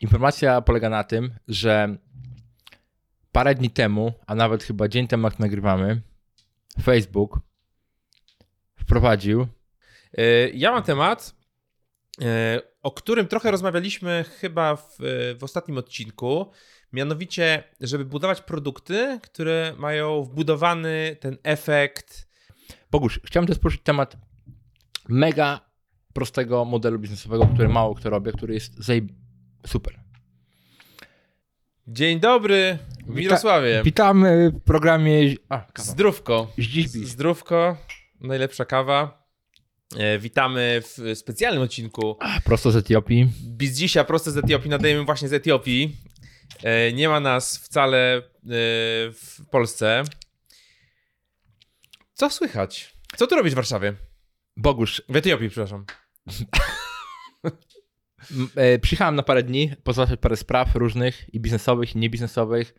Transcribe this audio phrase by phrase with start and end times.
[0.00, 1.96] Informacja polega na tym, że
[3.32, 6.02] parę dni temu, a nawet chyba dzień temu, jak nagrywamy,
[6.82, 7.40] Facebook
[8.76, 9.46] wprowadził.
[10.18, 11.34] E, Ja mam temat,
[12.22, 14.96] e, o którym trochę rozmawialiśmy chyba w,
[15.38, 16.50] w ostatnim odcinku.
[16.92, 22.28] Mianowicie, żeby budować produkty, które mają wbudowany ten efekt.
[22.90, 24.16] Bogusz, chciałem też poruszyć temat
[25.08, 25.60] mega
[26.12, 29.08] prostego modelu biznesowego, który mało kto robi, który jest zaj...
[29.66, 30.00] super.
[31.88, 33.82] Dzień dobry, Mirosławie.
[33.84, 35.34] Witamy w programie.
[35.48, 35.88] A, kawa.
[35.90, 36.52] Zdrówko.
[37.04, 37.76] Zdrówko,
[38.20, 39.26] najlepsza kawa.
[39.96, 43.28] E, Witamy w specjalnym odcinku Prosto z Etiopii.
[43.42, 44.70] Bizdzisia prosto z Etiopii.
[44.70, 45.96] Nadajemy właśnie z Etiopii.
[46.62, 48.22] E, Nie ma nas wcale e,
[49.12, 50.02] w Polsce.
[52.14, 52.94] Co słychać?
[53.16, 53.94] Co tu robisz w Warszawie?
[54.56, 55.84] Bogusz, W Etiopii, przepraszam.
[58.56, 62.74] e, przyjechałem na parę dni, pozałatwiać parę spraw różnych i biznesowych, i niebiznesowych.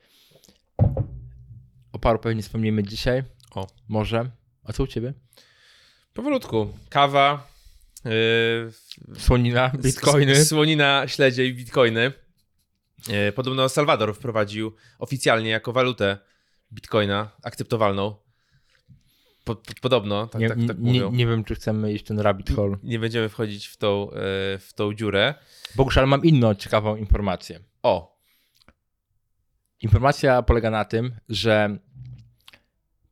[1.92, 3.24] O paru pewnie wspomnimy dzisiaj.
[3.52, 3.68] O.
[3.88, 4.30] Może.
[4.64, 5.14] A co u ciebie?
[6.14, 6.70] Powolutku.
[6.90, 7.48] Kawa,
[8.06, 8.12] yy,
[9.20, 10.46] Słonina, bitcoiny.
[10.46, 12.12] Słonina, śledzie i bitcoiny.
[13.10, 16.18] E, Podobno Salwador wprowadził oficjalnie jako walutę
[16.74, 18.16] bitcoina akceptowalną.
[19.48, 22.56] Po, po, podobno, tak, nie, tak, tak nie, nie wiem, czy chcemy iść ten rabbit
[22.56, 22.78] hole.
[22.84, 24.14] Nie będziemy wchodzić w tą, e,
[24.60, 25.36] w tą dziurę.
[25.76, 27.60] Bogusz, ale mam inną ciekawą informację.
[27.84, 28.18] O,
[29.82, 31.78] Informacja polega na tym, że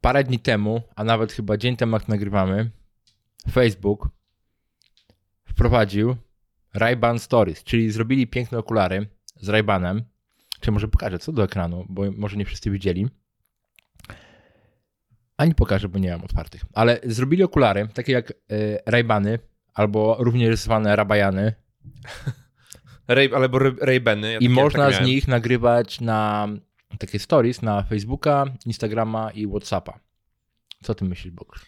[0.02, 2.72] parę dni temu, a nawet chyba dzień temu, jak nagrywamy,
[3.52, 4.10] Facebook
[5.46, 6.16] wprowadził
[6.74, 10.02] Ray-Ban Stories, czyli zrobili piękne okulary z Ray-Banem.
[10.60, 13.08] Czy może pokażę co do ekranu, bo może nie wszyscy widzieli.
[15.38, 16.62] Ani pokażę, bo nie mam otwartych.
[16.74, 18.34] Ale zrobili okulary, takie jak y,
[18.86, 19.40] Ray-Bany,
[19.74, 21.54] albo również zwane Rabajany,
[23.08, 24.32] Ray, albo Ray- Ray-Bany.
[24.32, 26.48] Ja i można z nich nagrywać na
[27.00, 30.00] takie stories na Facebooka, Instagrama i Whatsappa.
[30.84, 31.66] Co ty myślisz, Bogusz?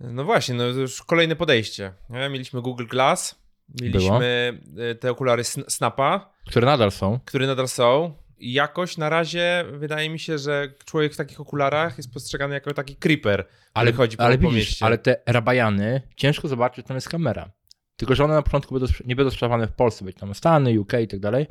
[0.00, 1.92] No właśnie, no już kolejne podejście.
[2.10, 2.28] Nie?
[2.28, 3.34] Mieliśmy Google Glass,
[3.80, 7.20] mieliśmy e, te okulary Sn- Snapa, Które nadal są.
[7.24, 8.14] które nadal są.
[8.38, 12.96] Jakoś na razie wydaje mi się, że człowiek w takich okularach jest postrzegany jako taki
[12.96, 14.86] creeper, Ale, chodzi po, ale widzisz, mieście.
[14.86, 17.50] ale te rabajany, ciężko zobaczyć, że tam jest kamera.
[17.96, 20.92] Tylko, że one na początku będą, nie będą sprzedawane w Polsce, być tam Stany, UK
[21.02, 21.46] i tak dalej,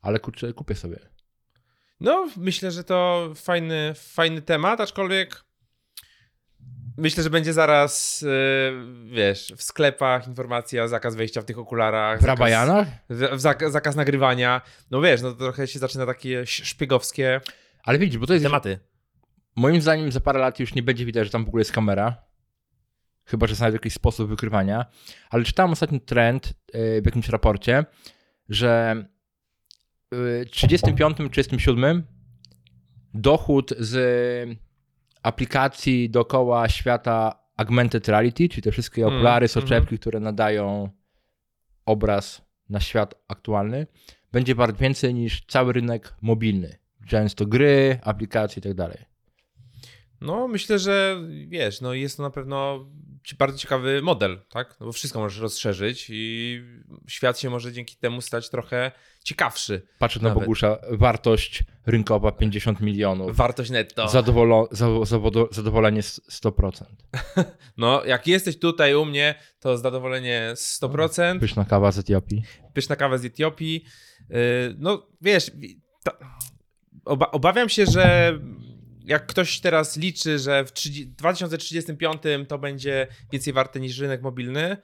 [0.00, 0.98] ale kurczę, kupię sobie.
[2.00, 5.44] No, myślę, że to fajny, fajny temat, aczkolwiek
[6.98, 12.20] myślę, że będzie zaraz, e, wiesz, w sklepach informacja, zakaz wejścia w tych okularach.
[12.20, 12.88] W rabajanach?
[13.10, 14.60] Zakaz, w zak- zakaz nagrywania.
[14.90, 17.40] No wiesz, no to trochę się zaczyna takie szpiegowskie
[17.84, 18.78] Ale widzisz, bo to jest, tematy.
[19.56, 22.16] moim zdaniem za parę lat już nie będzie widać, że tam w ogóle jest kamera.
[23.24, 24.86] Chyba, że znajdzie jakiś sposób wykrywania.
[25.30, 27.84] Ale czytałem ostatni trend yy, w jakimś raporcie,
[28.48, 29.04] że
[30.12, 32.02] w 35-37
[33.14, 34.58] dochód z
[35.22, 40.90] aplikacji dookoła świata augmented reality, czyli te wszystkie Mm, okulary, soczewki, które nadają
[41.86, 43.86] obraz na świat aktualny,
[44.32, 46.78] będzie wart więcej niż cały rynek mobilny.
[47.06, 48.98] Często gry, aplikacje i tak dalej.
[50.20, 51.16] No, myślę, że
[51.48, 52.86] wiesz, no jest to na pewno
[53.38, 54.76] bardzo ciekawy model, tak?
[54.80, 56.60] No bo wszystko możesz rozszerzyć i
[57.08, 58.92] świat się może dzięki temu stać trochę
[59.24, 59.82] ciekawszy.
[59.98, 60.34] Patrzę na.
[60.34, 63.36] Bogusza, wartość rynkowa 50 milionów.
[63.36, 64.06] Wartość netto.
[64.06, 66.84] Zadowolo- zadowolenie s- 100%.
[67.76, 71.40] No, jak jesteś tutaj u mnie, to zadowolenie 100%.
[71.40, 72.42] Pyszna kawa z Etiopii.
[72.74, 73.84] Pyszna kawa z Etiopii.
[74.30, 74.36] Yy,
[74.78, 75.50] No, wiesz,
[77.32, 78.32] obawiam się, że
[79.08, 84.76] jak ktoś teraz liczy, że w 30, 2035 to będzie więcej warte niż rynek mobilny,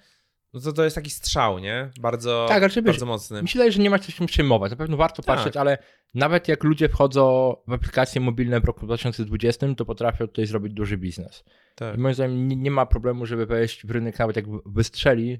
[0.52, 1.90] no to to jest taki strzał, nie?
[2.00, 3.42] Bardzo, Tak, ale czy wiesz, bardzo mocny.
[3.42, 4.70] Mi się wydaje, że nie ma się czym przejmować.
[4.70, 5.36] Na pewno warto Tak.
[5.36, 5.78] patrzeć, ale
[6.14, 10.96] nawet jak ludzie wchodzą w aplikacje mobilne w roku 2020, to potrafią tutaj zrobić duży
[10.96, 11.44] biznes.
[11.74, 11.96] Tak.
[11.96, 15.38] I moim zdaniem nie, nie ma problemu, żeby wejść w rynek, nawet jak wystrzeli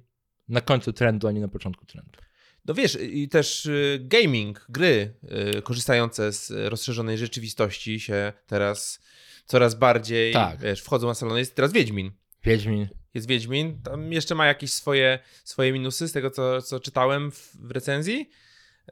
[0.48, 2.18] na końcu trendu, a nie na początku trendu.
[2.66, 5.14] No wiesz, i też y, gaming, gry
[5.58, 9.00] y, korzystające z rozszerzonej rzeczywistości się teraz
[9.46, 10.60] coraz bardziej, Tak.
[10.60, 11.38] wiesz, wchodzą na salony.
[11.38, 12.10] Jest teraz Wiedźmin.
[12.44, 12.88] Wiedźmin.
[13.14, 13.82] jest Wiedźmin.
[13.82, 18.30] Tam jeszcze ma jakieś swoje, swoje minusy z tego, co, co czytałem w, w recenzji.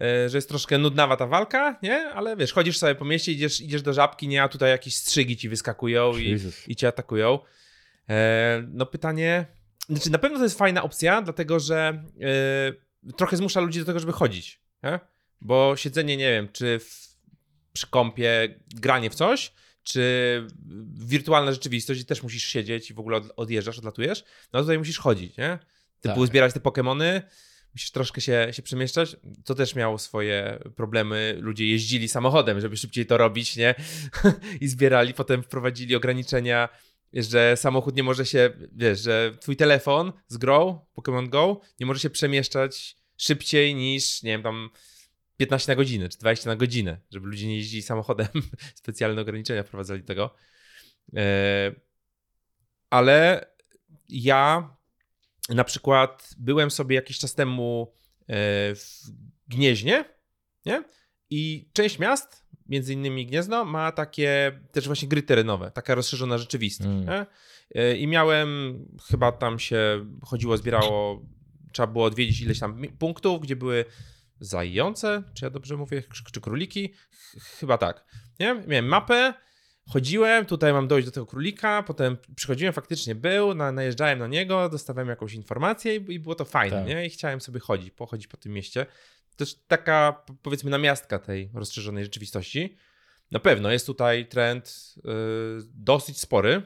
[0.01, 1.97] e, Że jest troszkę nudnawa ta walka, nie?
[2.05, 4.43] Ale wiesz, chodzisz sobie po mieście, idziesz, idziesz do żabki, nie?
[4.43, 7.39] A tutaj jakieś strzygi ci wyskakują i, i cię atakują.
[8.09, 9.47] E, No pytanie...
[9.89, 12.73] Znaczy na pewno to jest fajna opcja, dlatego że e,
[13.17, 14.61] trochę zmusza ludzi do tego, żeby chodzić.
[14.83, 15.01] Nie?
[15.41, 17.17] Bo siedzenie, nie wiem, czy w,
[17.73, 19.53] przy kąpie, granie w coś,
[19.83, 20.47] czy
[20.95, 24.99] wirtualna rzeczywistość, gdzie też musisz siedzieć i w ogóle od, odjeżdżasz, odlatujesz, no tutaj musisz
[24.99, 25.59] chodzić, nie?
[26.01, 26.27] Typu Tak.
[26.27, 27.23] zbierać te Pokemony,
[27.75, 29.17] musisz troszkę się, się przemieszczać.
[29.45, 31.37] To też miało swoje problemy.
[31.41, 33.75] Ludzie jeździli samochodem, żeby szybciej to robić, nie?
[34.61, 35.15] I zbierali.
[35.15, 36.69] Potem wprowadzili ograniczenia,
[37.15, 42.01] że samochód nie może się, wiesz, że twój telefon z grą Pokémon Go nie może
[42.01, 44.71] się przemieszczać szybciej niż, nie wiem, tam
[45.37, 48.29] 15 na godzinę, czy 20 na godzinę, żeby ludzie nie jeździli samochodem.
[48.75, 50.35] Specjalne ograniczenia wprowadzali tego.
[51.17, 51.73] E,
[52.91, 53.47] ale
[54.09, 54.77] ja
[55.49, 58.35] na przykład byłem sobie jakiś czas temu e,
[58.75, 58.89] w
[59.49, 60.05] Gnieźnie,
[60.67, 60.85] nie?
[61.31, 62.42] I część miast,
[62.73, 66.91] między innymi Gniezno, ma takie też właśnie gry terenowe, taka rozszerzona rzeczywistość.
[66.91, 67.27] Mm.
[67.75, 68.79] E, I miałem,
[69.09, 71.23] chyba tam się chodziło, zbierało,
[71.73, 73.85] trzeba było odwiedzić ileś tam punktów, gdzie były
[74.41, 76.03] zające, czy ja dobrze mówię,
[76.33, 76.93] czy, króliki?
[77.11, 78.05] Ch- Chyba tak.
[78.41, 78.55] Nie?
[78.67, 79.35] Miałem mapę,
[79.89, 84.69] chodziłem, tutaj mam dojść do tego królika, potem przychodziłem, faktycznie był, na, najeżdżałem na niego,
[84.69, 86.87] dostawałem jakąś informację i, i było to fajne, Tak.
[86.87, 87.07] nie?
[87.07, 88.87] I chciałem sobie chodzić, pochodzić po tym mieście.
[89.37, 92.77] Też taka, powiedzmy, namiastka tej rozszerzonej rzeczywistości.
[93.31, 95.01] Na pewno jest tutaj trend y,
[95.75, 96.63] dosyć spory.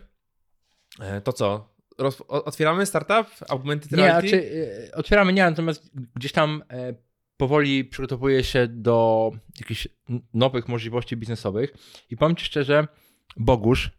[1.01, 1.77] E, to co?
[1.99, 3.27] Roz, otwieramy startup?
[3.49, 4.29] Augmented Nie, reality?
[4.29, 6.95] znaczy, e, otwieramy nie, natomiast gdzieś tam e,
[7.37, 9.31] powoli przygotowuję się do
[9.61, 9.89] jakichś
[10.35, 11.73] nowych możliwości biznesowych
[12.11, 12.89] i powiem Ci szczerze,
[13.37, 13.91] Bogusz,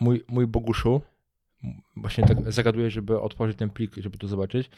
[0.00, 1.02] mój, mój Boguszu,
[1.96, 4.70] właśnie tak zagaduję, żeby otworzyć ten plik, żeby to zobaczyć.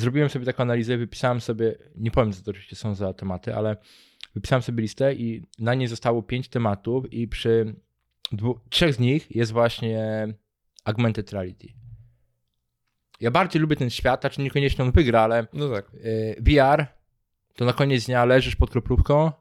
[0.00, 3.76] Zrobiłem sobie taką analizę, wypisałem sobie, nie powiem co to oczywiście są za tematy, ale
[4.34, 7.74] wypisałem sobie listę i na niej zostało pięć tematów i przy
[8.70, 10.28] trzech z nich jest właśnie
[10.84, 11.68] augmented reality.
[13.20, 15.94] Ja bardziej lubię ten świat, a czy niekoniecznie on wygra, ale No tak.
[15.94, 16.86] y, VR
[17.54, 19.32] to na koniec dnia leżysz pod kroplówką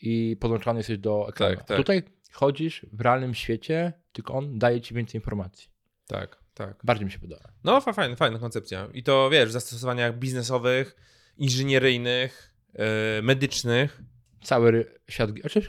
[0.00, 1.56] i podłączony jesteś do ekranu.
[1.56, 1.76] Tak, tak.
[1.76, 2.02] Tutaj
[2.32, 5.68] chodzisz w realnym świecie, tylko on daje ci więcej informacji.
[6.06, 6.84] Tak, tak.
[6.84, 7.52] Bardziej mi się podoba.
[7.64, 8.88] No, fa- fajna, fajna koncepcja.
[8.94, 10.96] I to wiesz, w zastosowaniach biznesowych,
[11.38, 12.84] inżynieryjnych, yy,
[13.22, 14.02] medycznych.
[14.42, 15.30] Cały świat.
[15.40, 15.62] Znaczy,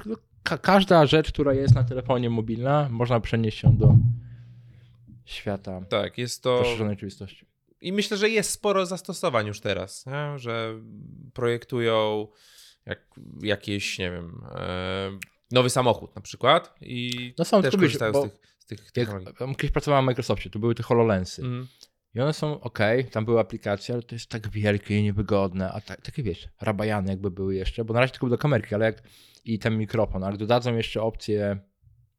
[0.43, 3.95] ka- każda rzecz, która jest na telefonie mobilna, można przenieść ją do
[5.25, 6.57] świata Tak, jest to.
[6.59, 7.45] rozszerzonej rzeczywistości.
[7.81, 10.39] I myślę, że jest sporo zastosowań już teraz, nie?
[10.39, 10.73] że
[11.33, 12.27] projektują
[12.85, 13.07] jak,
[13.41, 15.17] jakieś, nie wiem, e,
[15.51, 19.55] nowy samochód na przykład i No też korzystają z tych, tych technologii.
[19.55, 21.41] kiedyś pracowałem w Microsoftie, to były te HoloLensy.
[21.41, 21.67] Mhm.
[22.15, 22.79] I one są ok,
[23.11, 27.09] tam były aplikacje, ale to jest tak wielkie i niewygodne, a tak, takie wiesz, rabajany
[27.09, 29.03] jakby były jeszcze, bo na razie tylko do kamerki, ale jak
[29.45, 31.59] i ten mikrofon, ale dodadzą jeszcze opcję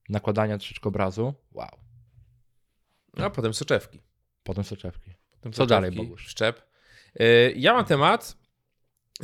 [0.09, 1.69] nakładania troszeczkę obrazu, wow,
[3.17, 4.01] A potem soczewki.
[4.43, 5.11] potem soczewki.
[5.31, 6.27] Potem Co dalej, soczewki, Bogusz?
[6.27, 6.63] Szczep.
[7.21, 8.37] E, Ja mam temat,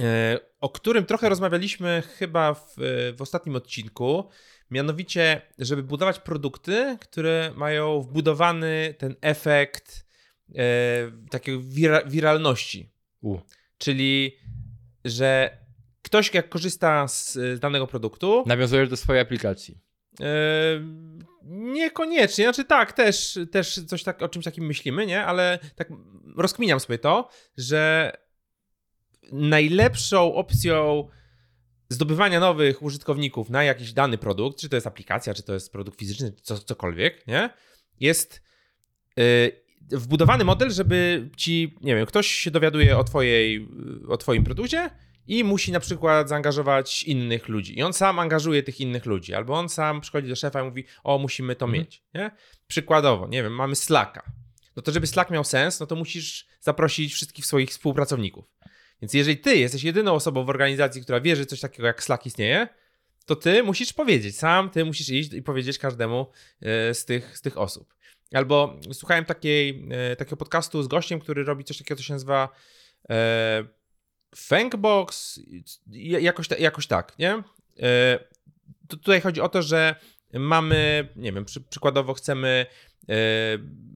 [0.01, 2.75] e, o którym trochę rozmawialiśmy chyba w,
[3.17, 4.29] w ostatnim odcinku.
[4.70, 10.06] Mianowicie, żeby budować produkty, które mają wbudowany ten efekt
[10.55, 10.62] e,
[11.31, 12.93] takiej wira, wiralności.
[13.23, 13.38] U.
[13.79, 14.37] Czyli,
[15.05, 15.59] że
[16.03, 19.79] ktoś jak korzysta z, z danego produktu, Nawiązujesz do swojej aplikacji.
[20.20, 20.25] e,
[21.50, 25.25] niekoniecznie, znaczy tak, też, też coś tak, o czymś takim myślimy, nie?
[25.25, 25.88] Ale tak
[26.37, 28.12] rozkminiam sobie to, że
[29.32, 31.09] najlepszą opcją
[31.88, 35.99] zdobywania nowych użytkowników na jakiś dany produkt, czy to jest aplikacja, czy to jest produkt
[35.99, 37.50] fizyczny, czy co, cokolwiek, nie?
[38.00, 38.43] Jest
[39.17, 39.52] yy,
[39.90, 43.69] wbudowany model, żeby ci, nie wiem, ktoś się dowiaduje o, twojej,
[44.08, 44.90] o twoim produkcie
[45.26, 47.79] i musi na przykład zaangażować innych ludzi.
[47.79, 50.85] I on sam angażuje tych innych ludzi, albo on sam przychodzi do szefa i mówi,
[51.04, 51.83] o, musimy to Mhm.
[51.83, 52.30] mieć, nie?
[52.66, 54.33] Przykładowo, nie wiem, mamy Slacka.
[54.76, 58.45] No to żeby Slack miał sens, no to musisz zaprosić wszystkich swoich współpracowników.
[59.02, 62.26] Więc jeżeli ty jesteś jedyną osobą w organizacji, która wie, że coś takiego jak Slack
[62.26, 62.69] istnieje,
[63.26, 66.26] to ty musisz powiedzieć, sam ty musisz iść i powiedzieć każdemu
[66.62, 67.95] e, z tych, z tych osób.
[68.35, 72.49] Albo słuchałem takiej, e, takiego podcastu z gościem, który robi coś takiego, co się nazywa
[73.11, 73.64] e,
[74.37, 75.40] Fangbox,
[76.21, 77.43] jakoś, jakoś tak, nie?
[77.81, 78.19] E,
[78.88, 79.95] tu- tutaj chodzi o to, że
[80.32, 82.66] mamy, nie wiem, przy, przykładowo chcemy
[83.08, 83.14] e,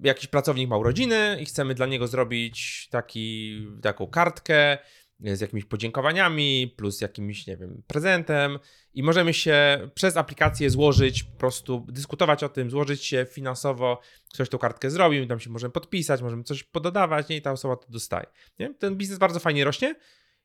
[0.02, 4.78] jakiś pracownik ma urodziny i chcemy dla niego zrobić taki, taką kartkę
[5.24, 8.58] z jakimiś podziękowaniami plus jakimś, nie wiem, prezentem
[8.94, 14.00] i możemy się przez aplikację złożyć, po prostu dyskutować o tym, złożyć się finansowo,
[14.34, 17.36] ktoś tą kartkę zrobił, tam się możemy podpisać, możemy coś pododawać nie?
[17.36, 18.26] i ta osoba to dostaje.
[18.58, 18.74] Nie?
[18.74, 19.94] Ten biznes bardzo fajnie rośnie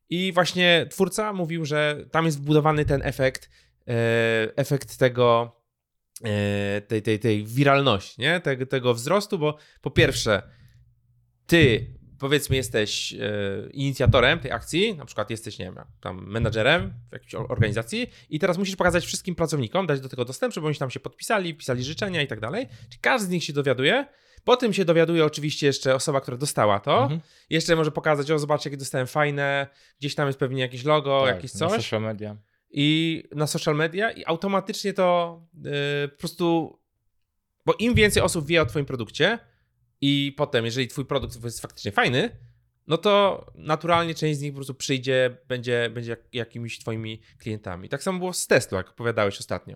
[0.09, 3.49] i właśnie twórca mówił, że tam jest wbudowany ten efekt,
[3.87, 3.93] e,
[4.55, 5.56] efekt tego,
[6.87, 8.39] tej, tej, tej wiralności, nie?
[8.39, 10.41] Tego, tego wzrostu, bo po pierwsze,
[11.47, 13.17] ty powiedzmy jesteś e,
[13.71, 18.57] inicjatorem tej akcji, na przykład jesteś, nie wiem, tam menadżerem w jakiejś organizacji i teraz
[18.57, 22.21] musisz pokazać wszystkim pracownikom, dać do tego dostęp, żeby oni tam się podpisali, pisali życzenia
[22.21, 22.67] i tak dalej.
[22.89, 24.05] Czyli każdy z nich się dowiaduje,
[24.43, 27.01] Po tym się dowiaduje oczywiście jeszcze osoba, która dostała to.
[27.01, 27.21] Mhm.
[27.49, 29.67] Jeszcze może pokazać, o zobaczcie, jakie dostałem fajne,
[29.99, 31.71] gdzieś tam jest pewnie jakieś logo, Tak, jakieś coś.
[31.71, 32.37] social media.
[32.69, 35.71] I na social media i automatycznie to yy,
[36.07, 36.79] po prostu,
[37.65, 39.39] bo im więcej osób wie o twoim produkcie
[40.01, 42.37] i potem, jeżeli twój produkt jest faktycznie fajny,
[42.87, 47.89] no to naturalnie część z nich po prostu przyjdzie, będzie, będzie jak, jakimiś twoimi klientami.
[47.89, 49.75] Tak samo było z testu, jak opowiadałeś ostatnio.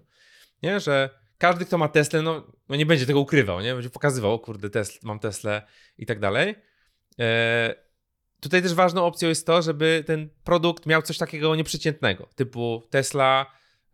[0.63, 3.73] Nie, że każdy, kto ma Teslę, no, no nie będzie tego ukrywał, nie?
[3.73, 5.61] Będzie pokazywał, o kurde, Tesla, mam Teslę
[5.97, 6.55] i tak dalej.
[7.19, 7.75] E,
[8.41, 13.45] tutaj też ważną opcją jest to, żeby ten produkt miał coś takiego nieprzeciętnego, typu Tesla,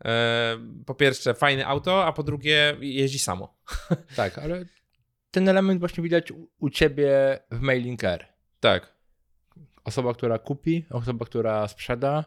[0.04, 3.54] e, po pierwsze fajne auto, a po drugie jeździ samo.
[4.16, 4.64] Tak, ale
[5.30, 8.26] ten element właśnie widać u, u ciebie w Mailing Air.
[8.60, 8.98] Tak.
[9.84, 12.24] Osoba, która kupi, osoba, która sprzeda,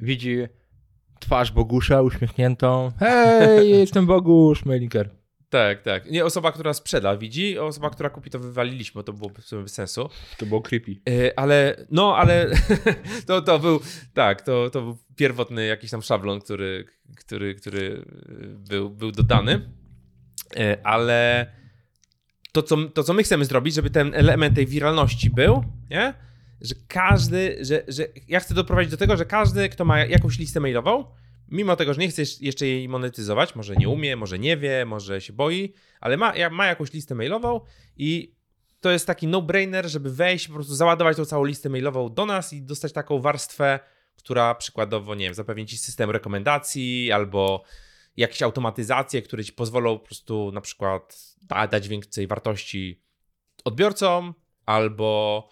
[0.00, 0.46] widzi
[1.20, 2.92] twarz Bogusza uśmiechniętą.
[2.98, 5.17] Hej, jestem Bogusz, Mailing Air.
[5.50, 6.10] Tak, tak.
[6.10, 9.72] Nie osoba, która sprzeda widzi, osoba, która kupi, to wywaliliśmy, to byłoby w sumie bez
[9.72, 10.08] sensu.
[10.38, 10.96] To było creepy.
[11.08, 12.50] E, ale, no, ale
[13.26, 13.80] to, to był,
[14.14, 16.84] tak, to, to był pierwotny jakiś tam szablon, który,
[17.16, 18.04] który, który
[18.68, 19.72] był, był dodany.
[20.56, 21.46] E, ale
[22.52, 26.14] to co, to, co my chcemy zrobić, żeby ten element tej wiralności był, nie?
[26.60, 30.60] Że każdy, że, że ja chcę doprowadzić do tego, że każdy, kto ma jakąś listę
[30.60, 31.04] mailową,
[31.50, 35.20] mimo tego, że nie chce jeszcze jej monetyzować, może nie umie, może nie wie, może
[35.20, 37.60] się boi, ale ma, ma jakąś listę mailową
[37.96, 38.34] i
[38.80, 42.52] to jest taki no-brainer, żeby wejść, po prostu załadować tą całą listę mailową do nas
[42.52, 43.80] i dostać taką warstwę,
[44.16, 47.62] która przykładowo, nie wiem, zapewni ci system rekomendacji albo
[48.16, 53.02] jakieś automatyzacje, które ci pozwolą po prostu na przykład da- dać więcej wartości
[53.64, 54.34] odbiorcom
[54.66, 55.48] albo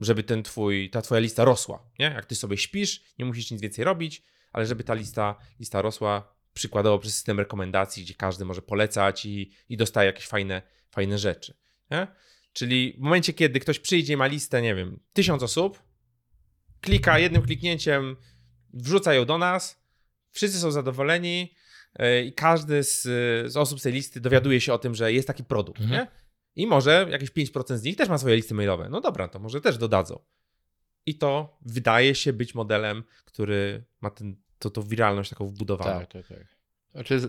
[0.00, 2.04] żeby ten twój, ta twoja lista rosła, nie?
[2.06, 6.34] Jak ty sobie śpisz, nie musisz nic więcej robić, ale żeby ta lista, lista rosła
[6.54, 11.54] przykładowo przez system rekomendacji, gdzie każdy może polecać i, i dostaje jakieś fajne, fajne rzeczy,
[11.90, 12.06] nie?
[12.52, 15.82] Czyli w momencie, kiedy ktoś przyjdzie i ma listę, nie wiem, tysiąc osób,
[16.80, 18.16] klika jednym kliknięciem,
[18.74, 19.82] wrzuca ją do nas,
[20.30, 21.54] wszyscy są zadowoleni
[21.98, 23.02] yy, i każdy z,
[23.52, 26.00] z osób z tej listy dowiaduje się o tym, że jest taki produkt, Mhm.
[26.00, 26.19] nie?
[26.56, 28.88] I może jakieś 5% z nich też ma swoje listy mailowe.
[28.88, 30.18] No dobra, to może też dodadzą.
[31.06, 36.00] I to wydaje się być modelem, który ma ten, to, tą wiralność taką wbudowaną.
[36.00, 36.60] Tak, tak, tak.
[36.92, 37.20] Znaczy,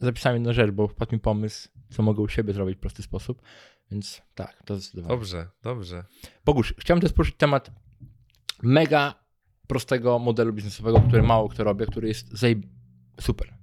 [0.00, 3.42] zapisałem jedną rzecz, bo wpadł mi pomysł, co mogę u siebie zrobić w prosty sposób,
[3.90, 5.14] więc tak, to zdecydowanie.
[5.14, 6.04] Dobrze, dobrze.
[6.44, 7.70] Bogusz, chciałem też poruszyć temat
[8.62, 9.14] mega
[9.66, 12.62] prostego modelu biznesowego, który mało kto robi, który jest zaj...
[13.20, 13.54] super.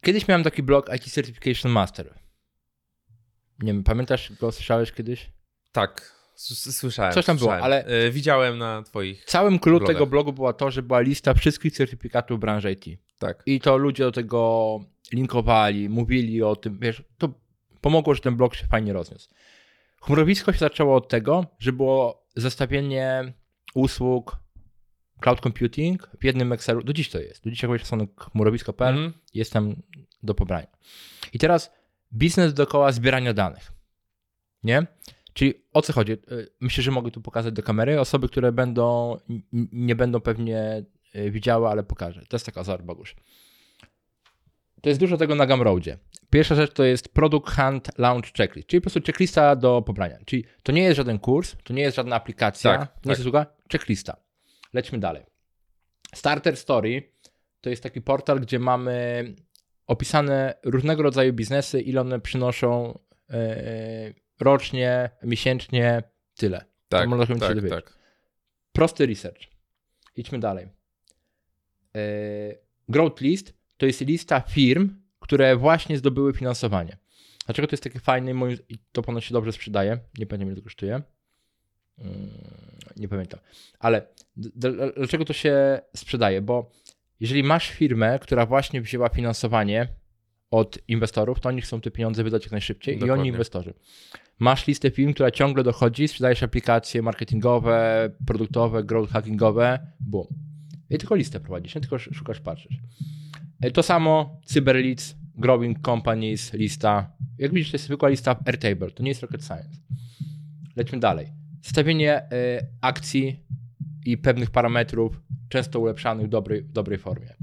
[0.00, 2.14] Kiedyś miałem taki blog IT Certification Master.
[3.62, 5.30] Nie wiem, pamiętasz go, słyszałeś kiedyś?
[5.72, 7.12] Tak, słyszałem.
[7.12, 9.24] Coś tam było, ale- E, widziałem na twoich.
[9.24, 9.88] Całym clue Blogach.
[9.94, 12.84] tego blogu była to, że była lista wszystkich certyfikatów branży IT.
[13.18, 13.42] Tak.
[13.46, 14.78] I to ludzie do tego
[15.12, 17.28] linkowali, mówili o tym, wiesz, to
[17.80, 19.28] pomogło, że ten blog się fajnie rozniósł.
[20.00, 23.32] Chmurowisko się zaczęło od tego, że było zestawienie
[23.74, 24.36] usług
[25.20, 26.82] cloud computing w jednym Excelu.
[26.82, 27.44] Do dziś to jest.
[27.44, 29.12] Do dziś jak wejdziesz na chmurowisko.pl, Mhm.
[29.34, 29.76] jest tam
[30.22, 30.66] do pobrania.
[31.32, 31.70] I teraz
[32.12, 33.72] biznes dookoła zbierania danych.
[34.62, 34.86] Nie?
[35.32, 36.12] Czyli o co chodzi?
[36.12, 38.00] Y, Myślę, że mogę tu pokazać do kamery.
[38.00, 39.16] Osoby, które będą,
[39.72, 40.84] nie będą pewnie
[41.16, 42.22] y, widziały, ale pokażę.
[42.28, 43.16] To jest taka zobacz, Bogusz.
[44.82, 45.98] To jest dużo tego na Gumroadzie.
[46.30, 50.18] Pierwsza rzecz to jest Product Hunt Launch Checklist, czyli po prostu checklista do pobrania.
[50.24, 53.06] Czyli to nie jest żaden kurs, to nie jest żadna aplikacja, Tak, nie tak.
[53.06, 54.16] jest usługa, checklista.
[54.72, 55.22] Lećmy dalej.
[56.14, 57.12] Starter Story
[57.60, 59.24] to jest taki portal, gdzie mamy
[59.86, 62.98] opisane różnego rodzaju biznesy, ile one przynoszą
[63.30, 66.02] e, rocznie, miesięcznie,
[66.36, 66.64] tyle.
[66.88, 67.98] Tak, można tak, tak.
[68.72, 69.40] Prosty research.
[70.16, 70.68] Idźmy dalej.
[71.96, 72.00] E,
[72.88, 76.96] Growth List to jest lista firm, które właśnie zdobyły finansowanie.
[77.46, 79.98] Dlaczego to jest takie fajne i moim- i to ponoć się dobrze sprzedaje?
[80.18, 81.02] Nie pamiętam ile to kosztuje.
[81.98, 82.30] Mm,
[82.96, 83.40] Nie pamiętam.
[83.78, 84.06] Ale
[84.96, 86.40] dlaczego to się sprzedaje?
[86.42, 86.70] Bo
[87.24, 89.88] jeżeli masz firmę, która właśnie wzięła finansowanie
[90.50, 93.20] od inwestorów, to oni chcą te pieniądze wydać jak najszybciej i Dokładnie.
[93.20, 93.74] oni inwestorzy.
[94.38, 100.26] Masz listę firm, która ciągle dochodzi, sprzedajesz aplikacje marketingowe, produktowe, growth hackingowe, boom.
[100.90, 102.78] I tylko listę prowadzisz, nie tylko sz- szukasz, patrzysz.
[103.62, 107.12] E, To samo Cyberleads, Growing Companies, lista.
[107.38, 109.80] Jak widzisz, to jest zwykła lista w Airtable, to nie jest rocket science.
[110.76, 111.26] Lećmy dalej.
[111.62, 112.28] Zestawienie e,
[112.80, 113.40] akcji
[114.04, 117.34] i pewnych parametrów, często ulepszanych w dobrej, w dobrej formie.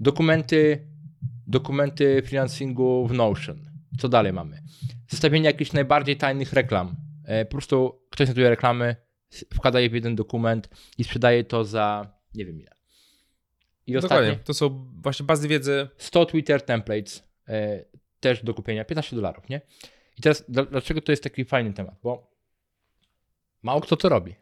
[0.00, 0.88] Dokumenty,
[1.46, 3.70] dokumenty freelancingu w Notion.
[3.98, 4.62] Co dalej mamy?
[5.08, 6.96] Zestawienie jakichś najbardziej tajnych reklam.
[7.24, 8.96] E, Po prostu ktoś notuje reklamy,
[9.54, 12.70] wkłada je w jeden dokument i sprzedaje to za nie wiem ile.
[13.86, 14.18] I ostatnie.
[14.44, 15.88] To są właśnie bazy wiedzy.
[15.98, 17.28] 100 Twitter templates.
[17.48, 17.84] E,
[18.20, 19.60] też do kupienia 15 dolarów, nie?
[20.18, 21.94] I teraz dla- dlaczego to jest taki fajny temat?
[22.02, 22.36] Bo
[23.62, 24.34] mało kto to robi.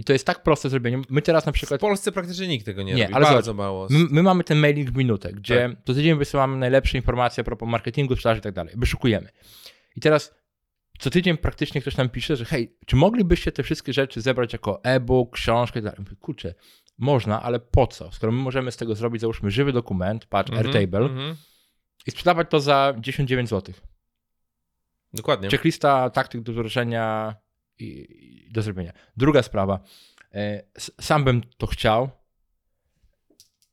[0.00, 1.02] I to jest tak proste w zrobieniu.
[1.08, 3.14] My teraz na W przykład Polsce praktycznie nikt tego nie, Nie, robi.
[3.14, 3.86] ale Bardzo zobacz, mało.
[3.90, 5.78] My, my mamy ten mailing w minutę, gdzie Tak.
[5.86, 8.74] co tydzień wysyłamy najlepsze informacje a propos marketingu, sprzedaży i tak dalej.
[8.76, 9.28] Wyszukujemy.
[9.96, 10.34] I teraz
[10.98, 14.84] co tydzień praktycznie ktoś nam pisze, że hej, czy moglibyście te wszystkie rzeczy zebrać jako
[14.84, 16.16] e-book, książkę i tak dalej.
[16.20, 16.54] Kurczę,
[16.98, 18.12] można, ale po co?
[18.12, 21.36] Skoro my możemy z tego zrobić, załóżmy, żywy dokument, patrz, Mhm, Airtable mhm.
[22.06, 23.74] i sprzedawać to za 99 zł.
[25.12, 25.48] Dokładnie.
[25.50, 27.34] Checklista taktyk do wdrożenia
[27.80, 28.92] i, do zrobienia.
[29.16, 29.80] Druga sprawa.
[30.34, 30.62] E,
[31.00, 32.10] Sam bym to chciał.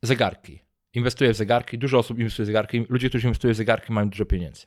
[0.01, 0.59] Zegarki.
[0.93, 1.77] Inwestuję w zegarki.
[1.77, 2.85] Dużo osób inwestuje w zegarki.
[2.89, 4.65] Ludzie, którzy inwestują w zegarki, mają dużo pieniędzy.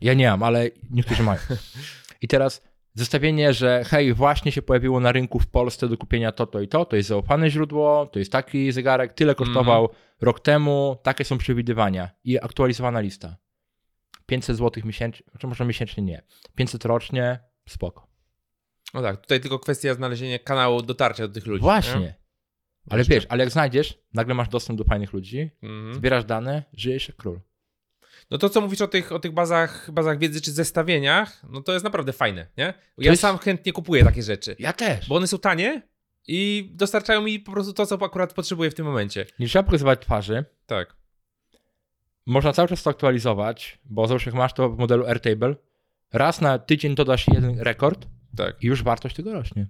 [0.00, 1.40] Ja nie mam, ale niektórzy mają.
[2.22, 2.62] I teraz
[2.94, 6.68] zestawienie, że hej, właśnie się pojawiło na rynku w Polsce do kupienia to, to i
[6.68, 6.84] to.
[6.84, 9.88] To jest zaufane źródło, to jest taki zegarek, tyle kosztował
[10.20, 13.36] rok temu, takie są przewidywania i aktualizowana lista.
[14.26, 16.22] 500 zł miesięcznie, czy może miesięcznie nie.
[16.54, 18.07] 500 rocznie, spoko.
[18.94, 21.62] No tak, tutaj tylko kwestia znalezienia kanału dotarcia do tych ludzi.
[21.62, 22.00] Właśnie.
[22.00, 22.14] nie?
[22.90, 23.14] Ale Właśnie.
[23.16, 25.94] wiesz, ale jak znajdziesz, nagle masz dostęp do fajnych ludzi, Mhm.
[25.94, 27.40] zbierasz dane, żyjesz jak król.
[28.30, 31.72] No to, co mówisz o tych, o tych bazach, bazach wiedzy czy zestawieniach, no to
[31.72, 32.74] jest naprawdę fajne, nie?
[32.98, 35.08] Ja jest- sam chętnie kupuję takie rzeczy, Ja też.
[35.08, 35.82] bo one są tanie
[36.26, 39.26] i dostarczają mi po prostu to, co akurat potrzebuję w tym momencie.
[39.38, 40.44] Nie trzeba pokazywać twarzy.
[40.66, 40.96] Tak.
[42.26, 45.54] Można cały czas to aktualizować, bo załóżmy, masz to w modelu Airtable,
[46.12, 48.64] raz na tydzień dodasz jeden rekord Tak.
[48.64, 49.66] i już wartość tego rośnie.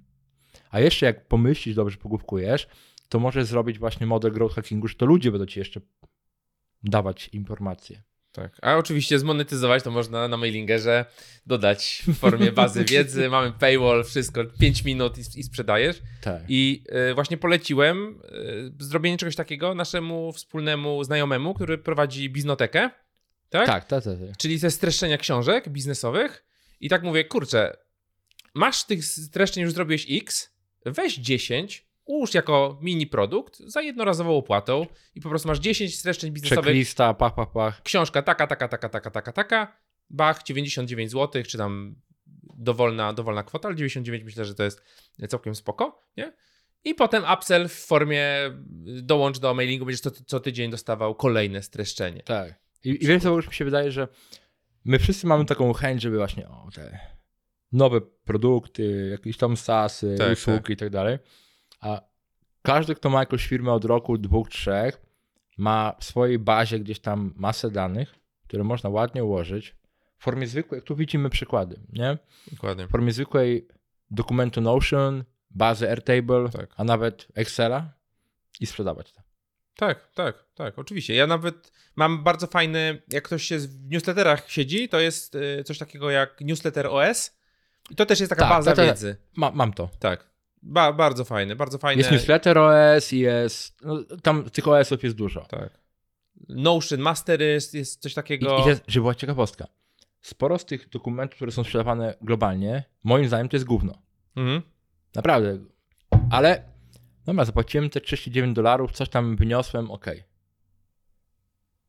[0.70, 2.68] A jeszcze jak pomyślisz, dobrze pogłówkujesz,
[3.08, 5.80] to możesz zrobić właśnie model growth hackingu, że to ludzie będą ci jeszcze
[6.82, 8.02] dawać informacje.
[8.32, 8.58] Tak.
[8.62, 11.04] A oczywiście zmonetyzować to można na mailingerze
[11.46, 16.02] dodać w formie bazy wiedzy, mamy paywall, wszystko, 5 minut i, i sprzedajesz.
[16.20, 16.42] Tak.
[16.48, 18.20] I y, właśnie poleciłem
[18.80, 22.90] y, zrobienie czegoś takiego naszemu wspólnemu znajomemu, który prowadzi biznotekę.
[23.50, 23.66] Tak?
[23.66, 24.18] tak, tak, tak.
[24.18, 24.36] tak.
[24.36, 26.44] Czyli ze streszczenia książek biznesowych.
[26.80, 27.76] I tak mówię, kurczę,
[28.58, 30.54] masz tych streszczeń, już zrobiłeś X,
[30.86, 36.30] weź 10, ułóż jako mini produkt za jednorazową opłatą i po prostu masz 10 streszczeń
[36.30, 36.64] biznesowych.
[36.64, 37.82] Checklista, pach, pach, pach.
[37.82, 39.76] Książka taka, taka, taka, taka, taka, taka,
[40.10, 41.96] bach, 99 zł, czy tam
[42.56, 44.82] dowolna, dowolna kwota, ale 99 myślę, że to jest
[45.28, 46.32] całkiem spoko, nie?
[46.84, 48.24] I potem upsell w formie
[49.02, 52.22] dołącz do mailingu, będziesz co, co tydzień dostawał kolejne streszczenie.
[52.22, 52.54] Tak.
[52.84, 54.08] I, i wiesz co, już mi się wydaje, że
[54.84, 57.17] my wszyscy mamy taką chęć, żeby właśnie o, te
[57.72, 61.18] nowe produkty, jakieś tam SaaSy, Tak, usługi i tak dalej.
[61.80, 62.00] A
[62.62, 65.00] każdy, kto ma jakąś firmę od roku, dwóch, trzech,
[65.58, 68.14] ma w swojej bazie gdzieś tam masę danych,
[68.46, 69.76] które można ładnie ułożyć
[70.18, 72.18] w formie zwykłej, jak tu widzimy przykłady, nie?
[72.52, 72.86] Dokładnie.
[72.86, 73.68] W formie zwykłej
[74.10, 76.70] dokumentu Notion, bazy Airtable, Tak.
[76.76, 77.92] a nawet Excela
[78.60, 79.22] i sprzedawać to.
[79.76, 81.14] Tak, tak, tak, oczywiście.
[81.14, 85.78] Ja nawet mam bardzo fajny, jak ktoś się w newsletterach siedzi, to jest y, coś
[85.78, 87.37] takiego jak newsletter OS.
[87.90, 89.16] I to też jest taka Tak, baza to- to- wiedzy.
[89.36, 89.90] Ma, mam to.
[89.98, 90.28] Tak.
[90.62, 91.98] Ba, bardzo fajne, bardzo fajne.
[91.98, 93.80] Jest newsletter OS, jest.
[93.84, 95.40] No, tam tych OS-ów jest dużo.
[95.40, 95.78] Tak.
[96.48, 98.58] Notion Master jest, jest coś I, takiego.
[98.64, 99.66] i jest, żeby była ciekawostka.
[100.20, 104.02] Sporo z tych dokumentów, które są sprzedawane globalnie, moim zdaniem to jest gówno.
[104.36, 104.62] Mhm.
[105.14, 105.58] Naprawdę.
[106.30, 106.62] Ale
[107.24, 110.06] dobra, zapłaciłem te 39 dolarów, coś tam wyniosłem, ok.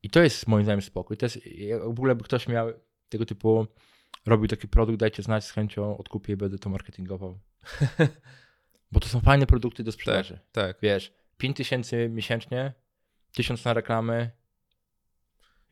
[0.04, 1.18] I to jest moim zdaniem spokój.
[1.18, 1.40] To jest,
[1.84, 2.68] w ogóle by ktoś miał
[3.10, 3.68] tego typu,
[4.30, 7.40] robił taki produkt, dajcie znać z chęcią, odkupię i będę to marketingował.
[8.92, 10.40] Bo to są fajne produkty do sprzedaży.
[10.52, 10.78] Tak.
[10.82, 12.74] Wiesz, 5000 miesięcznie,
[13.34, 14.32] 1000 na reklamy,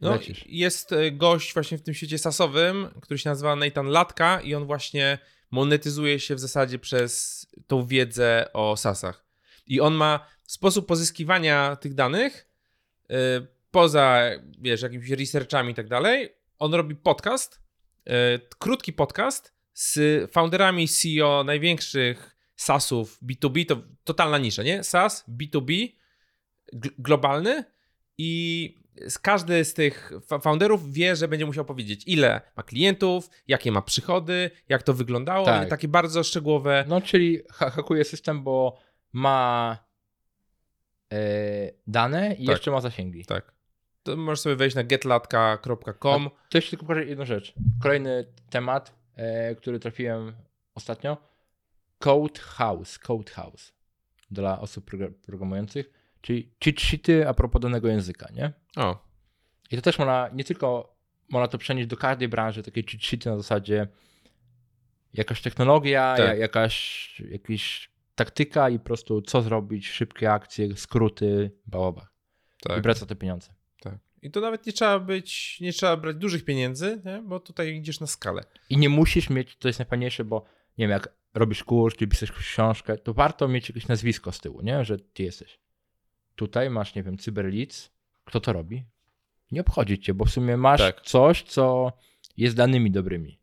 [0.01, 0.45] No, lecisz.
[0.47, 4.65] jest e, gość właśnie w tym świecie sasowym, który się nazywa Nathan Latka i on
[4.65, 5.17] właśnie
[5.51, 9.25] monetyzuje się w zasadzie przez tą wiedzę o sasach.
[9.67, 12.49] I on ma sposób pozyskiwania tych danych
[13.09, 13.15] e,
[13.71, 14.21] poza,
[14.59, 16.29] wiesz, jakimiś researchami i tak dalej.
[16.59, 17.61] On robi podcast,
[18.59, 19.99] krótki podcast z
[20.31, 24.83] founderami CEO największych SaaSów B2B, to totalna nisza, nie?
[24.83, 25.95] SaaS, B2B,
[26.75, 27.63] gl- globalny
[28.17, 28.73] i
[29.21, 34.51] każdy z tych founderów wie, że będzie musiał powiedzieć, ile ma klientów, jakie ma przychody,
[34.69, 35.69] jak to wyglądało, Tak.
[35.69, 36.85] takie bardzo szczegółowe.
[36.87, 38.79] No, czyli ha hakuje system, bo
[39.13, 39.77] ma
[41.13, 41.17] e,
[41.87, 42.55] dane i Tak.
[42.55, 43.25] jeszcze ma zasięgi.
[43.25, 43.56] Tak.
[44.07, 46.29] To możesz sobie wejść na getlatka.com.
[46.49, 47.53] To jeszcze tylko pokażę jedną rzecz.
[47.81, 50.33] Kolejny temat, e, który trafiłem
[50.75, 51.17] ostatnio.
[51.99, 52.99] Code House.
[52.99, 53.73] Code House.
[54.31, 55.89] Dla osób progr- programujących.
[56.21, 58.53] Czyli cheat sheety a propos danego języka, nie?
[58.75, 59.05] O,
[59.71, 60.97] I to też można, nie tylko
[61.29, 63.87] można to przenieść do każdej branży, takie cheat sheety na zasadzie
[65.13, 66.27] jakaś technologia, Tak.
[66.27, 72.07] ja, jakaś jakaś taktyka i po prostu co zrobić, szybkie akcje, skróty, bałaba.
[72.65, 72.81] I tak.
[72.81, 73.56] brać za te pieniądze.
[74.21, 77.21] I to nawet nie trzeba być, nie trzeba brać dużych pieniędzy, nie?
[77.25, 78.43] bo tutaj idziesz na skalę.
[78.69, 80.45] I nie musisz mieć, to jest najfajniejsze, bo
[80.77, 84.61] nie wiem, jak robisz kurs, czy piszesz książkę, to warto mieć jakieś nazwisko z tyłu,
[84.61, 84.85] nie?
[84.85, 85.59] Że ty jesteś.
[86.35, 87.91] Tutaj masz, nie wiem, cyberleads.
[88.25, 88.85] Kto to robi?
[89.51, 91.01] Nie obchodzi cię, bo w sumie masz Tak.
[91.01, 91.93] coś, co
[92.37, 93.39] jest danymi dobrymi.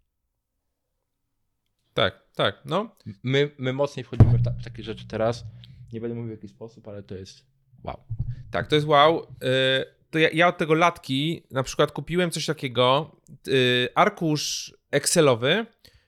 [1.94, 2.96] Tak, tak, no.
[3.22, 5.44] My, my mocniej wchodzimy w, ta, w takie rzeczy teraz.
[5.92, 7.46] Nie będę mówił w jaki sposób, ale to jest
[7.84, 8.04] wow.
[8.50, 9.22] Tak, to jest wow.
[9.22, 13.16] Y, To ja, ja od tego latki na przykład kupiłem coś takiego,
[13.48, 15.66] y, arkusz Excelowy,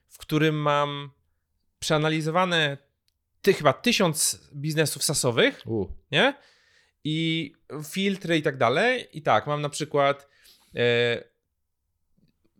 [0.08, 1.10] w którym mam
[1.78, 2.78] przeanalizowane
[3.42, 5.86] ty, chyba tysiąc biznesów sasowych, U.
[6.12, 6.34] nie?
[7.04, 7.52] I
[7.90, 9.08] filtry i tak dalej.
[9.12, 10.28] I tak, mam na przykład.
[10.76, 11.24] E,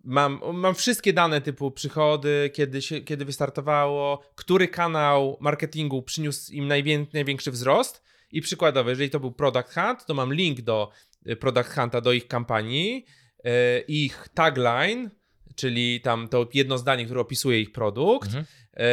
[0.05, 6.69] mam, mam wszystkie dane typu przychody, kiedy, się, kiedy wystartowało, który kanał marketingu przyniósł im
[6.69, 8.06] najwię, największy wzrost.
[8.31, 10.91] I przykładowo, jeżeli to był Product Hunt, to mam link do
[11.27, 13.07] e, Product Hunta, do ich kampanii,
[13.45, 15.11] e, ich tagline,
[15.55, 18.45] czyli tam to jedno zdanie, które opisuje ich produkt, Mhm.
[18.77, 18.87] e,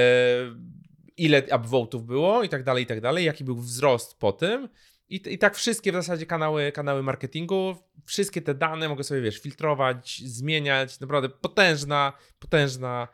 [1.18, 4.70] ile upvotów było i tak dalej, i tak dalej, jaki był wzrost po tym.
[5.10, 9.40] I, I tak wszystkie w zasadzie kanały, kanały marketingu, wszystkie te dane mogę sobie, wiesz,
[9.40, 13.08] filtrować, zmieniać, naprawdę potężna, potężna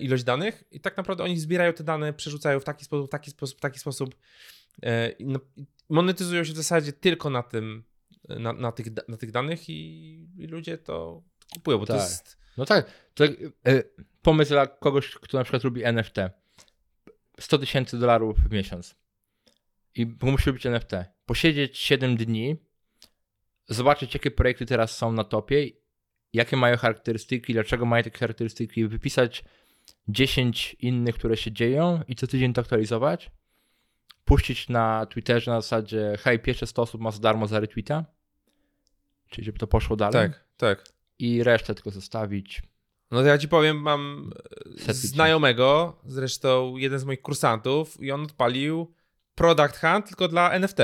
[0.00, 3.60] ilość danych i tak naprawdę oni zbierają te dane, przerzucają w taki sposób, taki sposób,
[3.60, 4.14] taki sposób
[5.20, 7.84] no, i monetyzują się w zasadzie tylko na tym,
[8.28, 12.02] na, na, tych, na tych danych i, i ludzie to kupują, bo to Tak.
[12.02, 12.38] jest...
[12.56, 13.82] No tak, to, e,
[14.22, 16.16] pomysł dla kogoś, kto na przykład lubi NFT.
[17.40, 18.96] 100 tysięcy dolarów w miesiąc.
[19.94, 20.92] I musi lubić NFT.
[21.26, 22.56] Posiedzieć 7 dni,
[23.68, 25.70] zobaczyć jakie projekty teraz są na topie,
[26.32, 29.44] jakie mają charakterystyki, dlaczego mają takie charakterystyki, wypisać
[30.08, 33.30] 10 innych, które się dzieją i co tydzień to aktualizować.
[34.24, 38.04] Puścić na Twitterze na zasadzie hej, pierwsze 100 osób ma za darmo za retweeta.
[39.30, 40.12] Czyli żeby to poszło dalej.
[40.30, 40.84] Tak, tak.
[41.18, 42.62] I resztę tylko zostawić.
[43.10, 44.30] No to ja ci powiem, mam
[44.76, 48.94] e, Setki znajomego, zresztą jeden z moich kursantów i on odpalił
[49.34, 50.78] Product Hunt tylko dla NFT.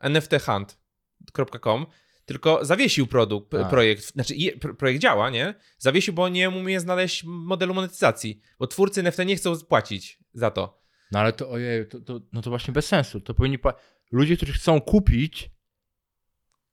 [0.00, 1.86] nfthunt.com
[2.24, 3.64] tylko zawiesił produkt, A.
[3.64, 5.54] projekt, znaczy je, pro- projekt działa, nie?
[5.78, 10.81] Zawiesił, bo nie umie znaleźć modelu monetyzacji, bo twórcy NFT nie chcą płacić za to.
[11.12, 13.20] No ale to ojej, to, to, no to właśnie bez sensu.
[13.20, 13.58] To powinni.
[13.58, 13.74] Pa...
[14.12, 15.50] Ludzie, którzy chcą kupić,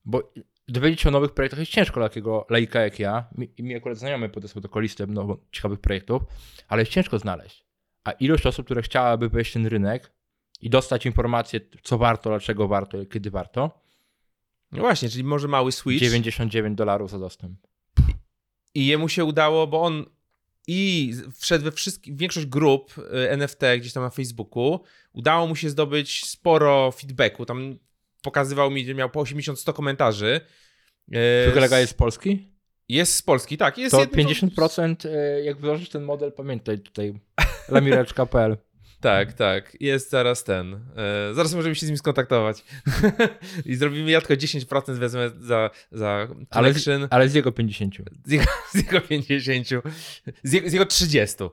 [0.05, 0.33] bo
[0.67, 3.29] dowiedzieć się o nowych projektach jest ciężko dla takiego laika jak ja.
[3.37, 6.21] Mi, i mi akurat znajomy podesłał taką listę no, ciekawych projektów,
[6.67, 7.65] ale jest ciężko znaleźć.
[8.03, 10.13] A ilość osób, które chciałaby wejść w ten rynek
[10.61, 13.79] i dostać informację, co warto, dlaczego warto, kiedy warto,
[14.71, 16.01] No właśnie, czyli może mały switch.
[16.01, 17.59] 99 dolarów za dostęp.
[18.73, 20.05] I jemu się udało, bo on
[20.71, 24.79] i wszedł we wszystkich, większość grup y, NFT gdzieś tam na Facebooku.
[25.13, 27.45] Udało mu się zdobyć sporo feedbacku.
[27.45, 27.77] Tam
[28.21, 30.41] pokazywał mi, że miał po 80-100 komentarzy.
[31.07, 32.47] Y, Czy kolega jest z Polski?
[32.89, 33.77] Jest z Polski, tak.
[33.77, 37.13] Jest To jednym- 50% e, jak włożysz ten model, pamiętaj tutaj
[37.69, 38.57] lamireczka.pl.
[39.01, 39.77] Tak, tak.
[39.81, 40.73] Jest zaraz ten.
[40.73, 42.63] E, zaraz możemy się z nim skontaktować.
[43.65, 47.07] I zrobimy ja tylko 10% wezmę za, za Ale, connection.
[47.09, 47.95] ale z jego 50.
[48.25, 49.67] Z jego, z jego 50.
[50.43, 51.35] Z jego, z jego 30.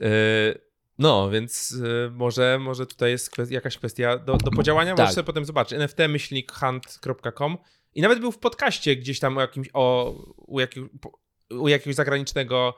[0.00, 0.54] E,
[0.98, 1.74] No, więc
[2.06, 4.94] e, może, może tutaj jest jakaś kwestia do, do podziałania.
[4.94, 5.12] Tak.
[5.12, 5.78] Sobie potem zobaczyć.
[5.78, 7.56] nft-hunt.com
[7.94, 10.86] i nawet był w podcaście gdzieś tam o jakimś, o, u, jakiego,
[11.50, 12.74] u jakiegoś zagranicznego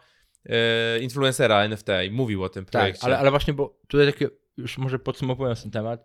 [1.01, 3.05] influencera NFT i mówił o tym Tak, projekcie.
[3.05, 6.05] ale, ale właśnie, bo tutaj takie, już może podsumowując ten temat,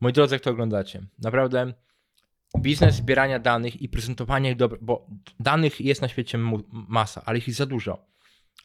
[0.00, 1.72] moi drodzy, jak to oglądacie, naprawdę
[2.58, 5.06] biznes zbierania danych i prezentowania ich dobrze, bo
[5.40, 6.38] danych jest na świecie
[6.72, 8.06] masa, ale ich jest za dużo.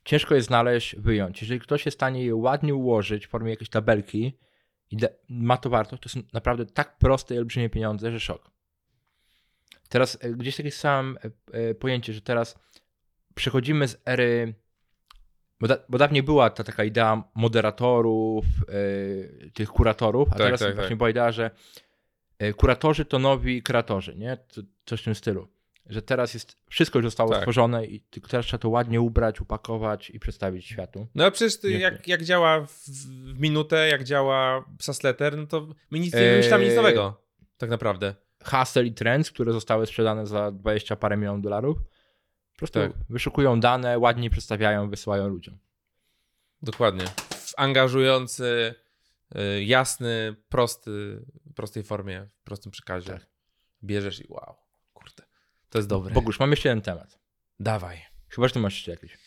[0.05, 1.41] Ciężko je znaleźć, wyjąć.
[1.41, 4.37] Jeżeli ktoś jest w stanie je ładnie ułożyć w formie jakiejś tabelki
[4.91, 4.97] i
[5.29, 8.51] ma to wartość, to są naprawdę tak proste i olbrzymie pieniądze, że szok.
[9.89, 11.29] Teraz e, gdzieś takie sam e,
[11.69, 12.59] e, pojęcie, że teraz
[13.35, 14.55] przechodzimy z ery
[15.59, 18.45] bo, da, bo dawniej była ta taka idea moderatorów,
[19.45, 20.97] e, tych kuratorów, a Tak, teraz tak, właśnie tak.
[20.97, 21.51] była idea, że
[22.39, 24.37] e, kuratorzy to nowi kreatorzy, nie?
[24.85, 25.47] Coś w tym stylu.
[25.89, 27.39] Że teraz jest, wszystko już zostało Tak.
[27.39, 31.07] stworzone i tylko teraz trzeba to ładnie ubrać, upakować i przedstawić światu.
[31.15, 31.79] No a przecież Nie.
[31.79, 32.71] jak, jak działa w,
[33.33, 37.21] w minutę, jak działa Sasletter, no to my nic nie wymyślamy nic nowego.
[37.57, 38.15] Tak naprawdę.
[38.45, 41.77] Hustle i Trends, które zostały sprzedane za 20 parę milionów dolarów,
[42.57, 42.91] po prostu Tak.
[43.09, 45.57] wyszukują dane, ładnie przedstawiają, wysyłają ludziom.
[46.61, 47.05] Dokładnie.
[47.29, 48.75] W angażujący,
[49.35, 53.11] y, jasny, prosty, prostej formie, w prostym przekazie.
[53.11, 53.25] Tak.
[53.83, 54.55] Bierzesz i wow,
[54.93, 55.23] kurde.
[55.69, 56.13] To jest dobre.
[56.13, 57.19] Bogusz, mam jeszcze jeden temat.
[57.59, 59.17] Dawaj, Chyba, że ty masz jeszcze jakiś.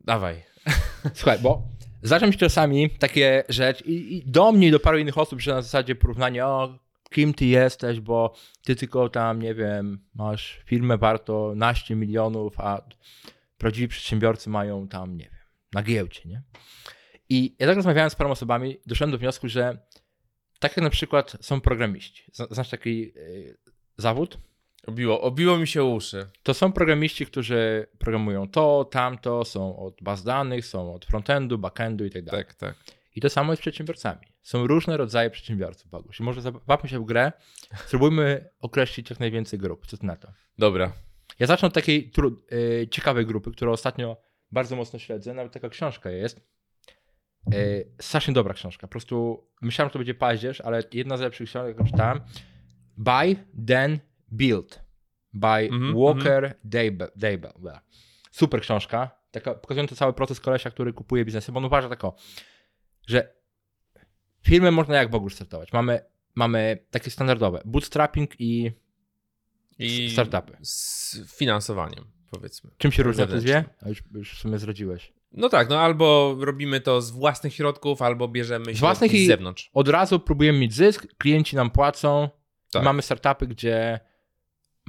[0.00, 0.44] dawaj.
[1.14, 1.62] Słuchaj, bo
[2.02, 5.40] zdarza mi się czasami takie rzeczy i, i do mnie i do paru innych osób,
[5.40, 6.78] że na zasadzie porównania, o,
[7.10, 12.82] kim ty jesteś, bo ty tylko tam, nie wiem, masz firmę warto naście milionów, a
[13.58, 15.40] prawdziwi przedsiębiorcy mają tam, nie wiem,
[15.72, 16.42] na giełdzie, nie?
[17.28, 19.78] I ja tak rozmawiałem z paroma osobami, doszedłem do wniosku, że
[20.58, 22.24] tak jak na przykład są programiści.
[22.32, 23.56] Zna- Znasz taki y,
[23.98, 24.38] zawód?
[24.86, 26.26] Obiło, obiło mi się uszy.
[26.42, 32.04] To są programiści, którzy programują to, tamto, są od baz danych, są od frontendu, backendu
[32.04, 32.44] i tak dalej.
[32.44, 32.74] Tak, tak.
[33.14, 34.26] I to samo jest z przedsiębiorcami.
[34.46, 36.20] Są różne rodzaje przedsiębiorców, Boguś.
[36.20, 37.32] Może zabawmy się w grę,
[37.86, 39.86] spróbujmy określić jak najwięcej grup.
[39.86, 40.28] Co ty na to?
[40.58, 40.92] Dobra.
[41.38, 42.12] Ja zacznę od takiej
[42.52, 44.16] y, ciekawej grupy, którą ostatnio
[44.52, 45.34] bardzo mocno śledzę.
[45.34, 46.40] Nawet taka książka jest.
[47.54, 48.86] Y, strasznie dobra książka.
[48.86, 52.20] Po prostu myślałem, że to będzie paździerz, ale jedna z lepszych książek, jaką czytałem.
[52.96, 53.98] Buy, then
[54.32, 54.80] build.
[55.32, 57.08] By Mhm, Walker Dable.
[57.16, 57.80] Dable.
[58.30, 59.10] Super książka.
[59.30, 62.16] Taka, pokazująca cały proces kolesia, który kupuje biznesy, bo on uważa tak o,
[63.06, 63.36] że
[64.46, 65.72] firmy można jak Bogu startować.
[65.72, 66.00] Mamy,
[66.34, 68.72] mamy takie standardowe bootstrapping i,
[69.78, 70.56] I startupy.
[70.62, 72.70] z finansowaniem, powiedzmy.
[72.78, 73.64] Czym się różnią te dwie?
[73.82, 75.12] A już, już w sumie zdradziłeś.
[75.32, 79.28] No tak, no albo robimy to z własnych środków, albo bierzemy środki własnych i- z
[79.28, 79.70] zewnątrz.
[79.74, 82.28] Od razu próbujemy mieć zysk, klienci nam płacą.
[82.72, 82.84] Tak.
[82.84, 84.00] Mamy startupy, gdzie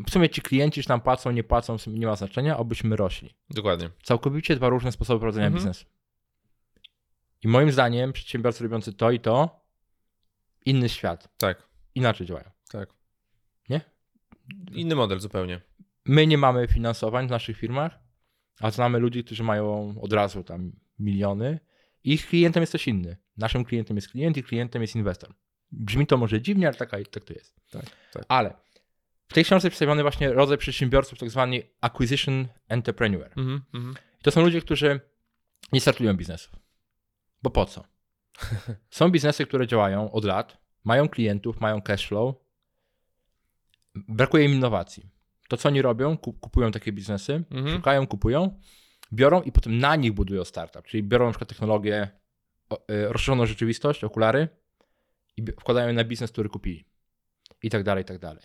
[0.08, 2.96] w sumie ci klienci już nam płacą, nie płacą, w sumie nie ma znaczenia, obyśmy
[2.96, 3.36] rośli.
[3.50, 3.90] Dokładnie.
[4.04, 5.60] Całkowicie dwa różne sposoby prowadzenia Mhm.
[5.64, 5.86] biznesu.
[7.48, 9.66] I moim zdaniem przedsiębiorcy robiący to i to,
[10.66, 12.50] inny świat, Tak, inaczej działają.
[12.70, 12.90] tak.
[13.70, 13.82] Nie?
[14.72, 15.62] Inny model zupełnie.
[16.06, 18.00] My nie mamy finansowań w naszych firmach,
[18.60, 21.60] a znamy ludzi, którzy mają od razu tam miliony.
[22.04, 23.18] Ich klientem jest ktoś inny.
[23.38, 25.34] Naszym klientem jest klient i klientem jest inwestor.
[25.72, 27.56] Brzmi to może dziwnie, ale taka, tak to jest.
[27.72, 28.26] Tak, tak.
[28.28, 28.54] Ale
[29.28, 33.28] w tej książce przedstawiony właśnie rodzaj przedsiębiorców, tak zwani acquisition entrepreneur.
[33.38, 33.94] Mhm.
[34.20, 35.00] I to są ludzie, którzy
[35.72, 36.67] nie startują biznesów.
[37.44, 37.84] Bo po co?
[38.90, 42.36] Są biznesy, które działają od lat, mają klientów, mają cash flow.
[43.96, 45.10] Brakuje im innowacji.
[45.50, 47.76] To, co oni robią, ku- kupują takie biznesy, Mhm.
[47.76, 48.60] szukają, kupują,
[49.14, 50.84] biorą i potem na nich budują startup.
[50.86, 52.10] Czyli biorą na przykład technologię,
[52.74, 54.48] y, rozszerzoną rzeczywistość, okulary
[55.38, 56.86] i wkładają je na biznes, który kupili.
[57.64, 58.44] I tak dalej, i tak dalej.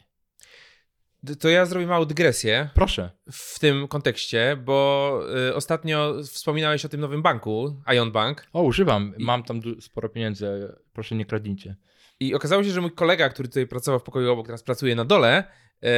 [1.40, 3.10] To ja zrobię małą dygresję Proszę.
[3.32, 9.14] w tym kontekście, bo y, ostatnio wspominałeś o tym nowym banku, Ion Bank, O, używam.
[9.18, 10.74] Mam tam sporo pieniędzy.
[10.92, 11.76] Proszę, nie kradnijcie.
[12.20, 15.04] i okazało się, że mój kolega, który tutaj pracował w pokoju obok, teraz pracuje na
[15.04, 15.88] dole, y,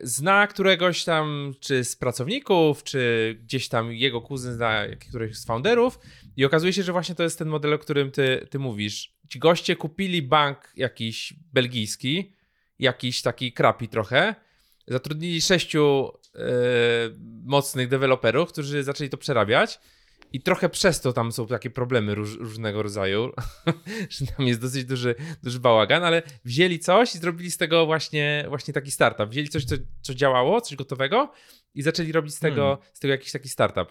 [0.00, 5.98] zna któregoś tam, czy z pracowników, czy gdzieś tam jego kuzyn zna któregoś z founderów
[6.36, 9.14] i okazuje się, że właśnie to jest ten model, o którym ty, ty mówisz.
[9.28, 12.32] Ci goście kupili bank jakiś belgijski,
[12.78, 14.34] jakiś taki krapi trochę,
[14.90, 16.40] zatrudnili sześciu e,
[17.44, 19.80] mocnych deweloperów, którzy zaczęli to przerabiać.
[20.32, 23.32] I trochę przez to tam są takie problemy róż, różnego rodzaju,
[24.10, 28.44] że tam jest dosyć duży, duży bałagan, ale wzięli coś i zrobili z tego właśnie,
[28.48, 29.28] właśnie taki startup.
[29.28, 31.32] Wzięli coś, co, co działało, coś gotowego
[31.74, 32.86] i zaczęli robić z tego, Hmm.
[32.92, 33.88] z tego jakiś taki startup.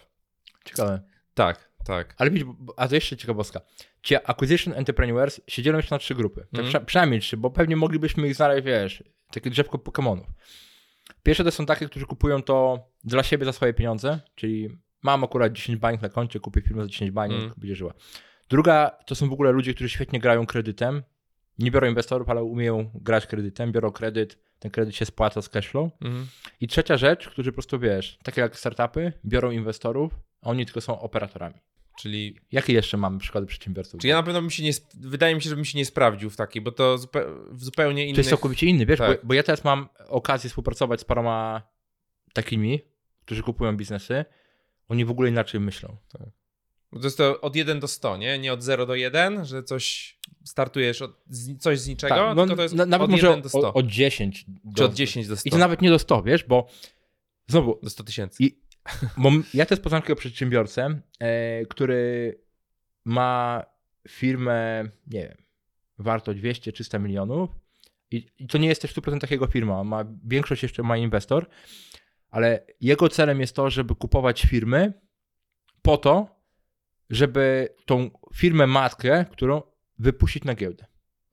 [0.66, 1.02] Ciekawe.
[1.34, 2.16] Tak, tak.
[2.18, 3.62] Ale widzisz, a to jeszcze ciekawostka.
[4.04, 6.48] Ci acquisition entrepreneurs się dzielą jeszcze na trzy grupy.
[6.56, 10.28] Tak prze- przynajmniej trzy, bo pewnie moglibyśmy ich znaleźć, wiesz, takie drzewko Pokemonów.
[11.24, 14.70] Pierwsze to są takie, którzy kupują to dla siebie za swoje pieniądze, czyli
[15.04, 17.54] mam akurat 10 baniek na koncie, kupię firmę za 10 baniek, Mhm.
[17.58, 17.94] będzie żyła.
[18.50, 21.04] Druga to są w ogóle ludzie, którzy świetnie grają kredytem.
[21.60, 25.92] Nie biorą inwestorów, ale umieją grać kredytem, biorą kredyt, ten kredyt się spłaca z cashflow.
[26.02, 26.28] Mhm.
[26.62, 30.82] I trzecia rzecz, którzy po prostu, wiesz, takie jak startupy, biorą inwestorów, a oni tylko
[30.82, 31.56] są operatorami.
[32.00, 34.02] Czyli, Jakie jeszcze mamy przykłady przedsiębiorców?
[34.02, 36.30] czyli ja na pewno bym się nie, wydaje mi się, że bym się nie sprawdził
[36.30, 38.18] w takiej, bo to zupe- w zupełnie To innych...
[38.18, 39.22] jest całkowicie inny, wiesz, Tak.
[39.22, 41.62] bo, bo ja teraz mam okazję współpracować z paroma
[42.34, 42.82] takimi,
[43.26, 44.26] którzy kupują biznesy.
[44.90, 45.98] Oni w ogóle inaczej myślą.
[46.92, 48.40] Bo to jest to od 1 do 100, nie?
[48.40, 51.12] Nie od 0 do 1, że coś startujesz od
[51.60, 53.60] coś z niczego, Tak, no, tylko to jest na, nawet od może 1 do 100.
[53.60, 55.48] od, od 10 do, czy od 10 do 100.
[55.48, 56.68] I to nawet nie do 100, wiesz, bo
[57.48, 58.44] znowu, do 100 tysięcy.
[58.44, 58.60] I,
[59.54, 62.36] ja też poznałem takiego przedsiębiorcę, e, który
[63.06, 63.64] ma
[64.08, 65.38] firmę, nie wiem,
[65.98, 67.50] warto 200-300 milionów
[68.12, 71.50] i, to nie jest też w 100% jego firma, ma większość jeszcze ma inwestor,
[72.30, 74.94] ale jego celem jest to, żeby kupować firmy
[75.82, 76.40] po to,
[77.10, 79.62] żeby tą firmę matkę, którą
[80.00, 80.86] wypuścić na giełdę.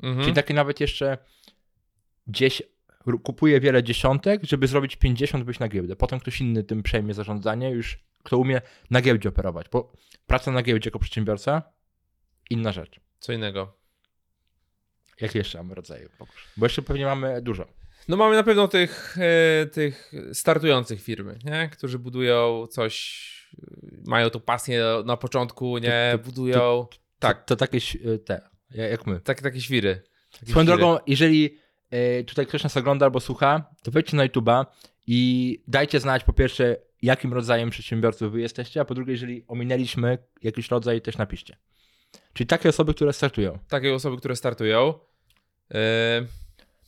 [0.03, 0.25] Mhm.
[0.25, 1.19] Czyli takie nawet jeszcze
[2.27, 2.63] gdzieś
[3.25, 5.97] kupuje wiele dziesiątek, żeby zrobić 50, być na giełdę.
[5.97, 9.67] Potem ktoś inny tym przejmie zarządzanie, już kto umie na giełdzie operować.
[9.73, 9.93] Bo
[10.27, 11.63] praca na giełdzie jako przedsiębiorca,
[12.51, 13.01] inna rzecz.
[13.19, 13.77] Co innego.
[15.21, 16.09] Jakie jeszcze mamy rodzaje?
[16.57, 17.67] Bo jeszcze pewnie mamy dużo.
[18.09, 19.17] No mamy na pewno tych,
[19.63, 21.69] e, tych startujących firmy, nie?
[21.73, 23.27] którzy budują coś,
[23.63, 23.67] e,
[24.07, 26.09] mają tą pasję na początku, nie?
[26.13, 26.87] To- to- budują.
[27.19, 28.41] tak, To, to takie ś- te,
[28.71, 29.21] ja- jak my.
[29.21, 30.03] tak, takie świry.
[30.41, 31.59] Takie Swoją drogą, jeżeli
[32.27, 34.67] tutaj ktoś nas ogląda albo słucha, to wejdźcie na YouTube'a
[35.07, 40.19] i dajcie znać po pierwsze, jakim rodzajem przedsiębiorców wy jesteście, a po drugie, jeżeli ominęliśmy
[40.43, 41.57] jakiś rodzaj, też napiszcie.
[42.33, 43.59] Czyli takie osoby, które startują.
[43.69, 44.87] Takie osoby, które startują.
[44.87, 45.77] Yy,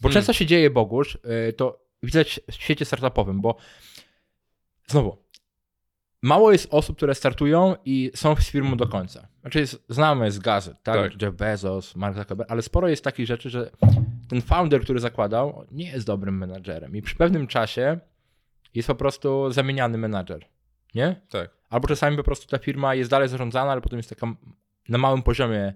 [0.01, 0.15] Bo Hmm.
[0.15, 3.57] często się dzieje, Bogusz, y, to widać w świecie startupowym, bo
[4.87, 5.17] znowu,
[6.23, 9.29] mało jest osób, które startują i są z firmą do końca.
[9.41, 11.13] Znaczy jest, znamy z gazet, tak?
[11.13, 11.23] Tak.
[11.23, 13.71] Jeff Bezos, Mark Zuckerberg, ale sporo jest takich rzeczy, że
[14.29, 17.99] ten founder, który zakładał, nie jest dobrym menadżerem i przy pewnym czasie
[18.75, 20.47] jest po prostu zamieniany menadżer,
[20.95, 21.21] nie?
[21.29, 21.51] tak.
[21.71, 24.27] Albo czasami po prostu ta firma jest dalej zarządzana, ale potem jest taka
[24.89, 25.75] na małym poziomie,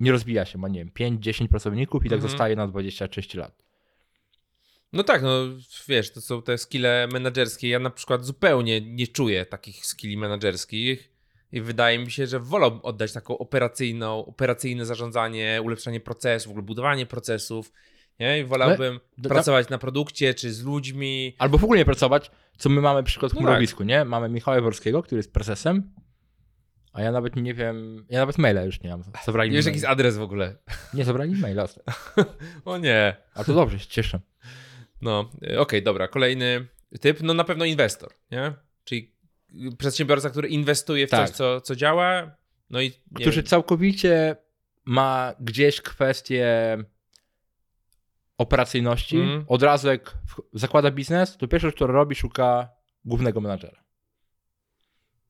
[0.00, 2.30] nie rozwija się, ma nie wiem, 5-10 pracowników i tak Mhm.
[2.30, 3.64] zostaje na 20-30 lat.
[4.92, 5.30] No tak, no
[5.88, 7.68] wiesz, to są te skille menedżerskie.
[7.68, 11.10] Ja na przykład zupełnie nie czuję takich skilli menedżerskich
[11.54, 16.62] i wydaje mi się, że wolałbym oddać taką operacyjną, operacyjne zarządzanie, ulepszanie procesów, w ogóle
[16.62, 17.72] budowanie procesów.
[18.20, 18.40] Nie?
[18.40, 21.36] I wolałbym do- pracować na produkcie czy z ludźmi.
[21.38, 24.04] Albo w ogóle nie pracować, co my mamy przykład w No Chmurowisku, nie?
[24.04, 25.92] Mamy Michała Jaworskiego, który jest prezesem,
[26.92, 29.02] a ja nawet nie wiem, ja nawet maila już nie mam.
[29.24, 30.56] Zabrali Wiesz jakiś adres w ogóle.
[30.94, 31.68] Nie, zabrali maila.
[32.64, 33.16] O nie.
[33.34, 34.20] A to dobrze, się cieszę.
[35.00, 36.08] No, y, okej, dobra.
[36.08, 36.66] Kolejny
[37.00, 38.52] typ, no na pewno inwestor, nie?
[38.84, 39.13] Czyli
[39.78, 41.28] przedsiębiorca, który inwestuje w Tak.
[41.28, 42.36] coś, co, co działa,
[42.70, 44.36] no i Który wiem, całkowicie
[44.84, 46.46] ma gdzieś kwestię
[48.38, 49.44] operacyjności, Mhm.
[49.48, 50.18] od razu jak
[50.52, 52.68] zakłada biznes, to pierwsze, co robi, szuka
[53.04, 53.84] głównego menadżera.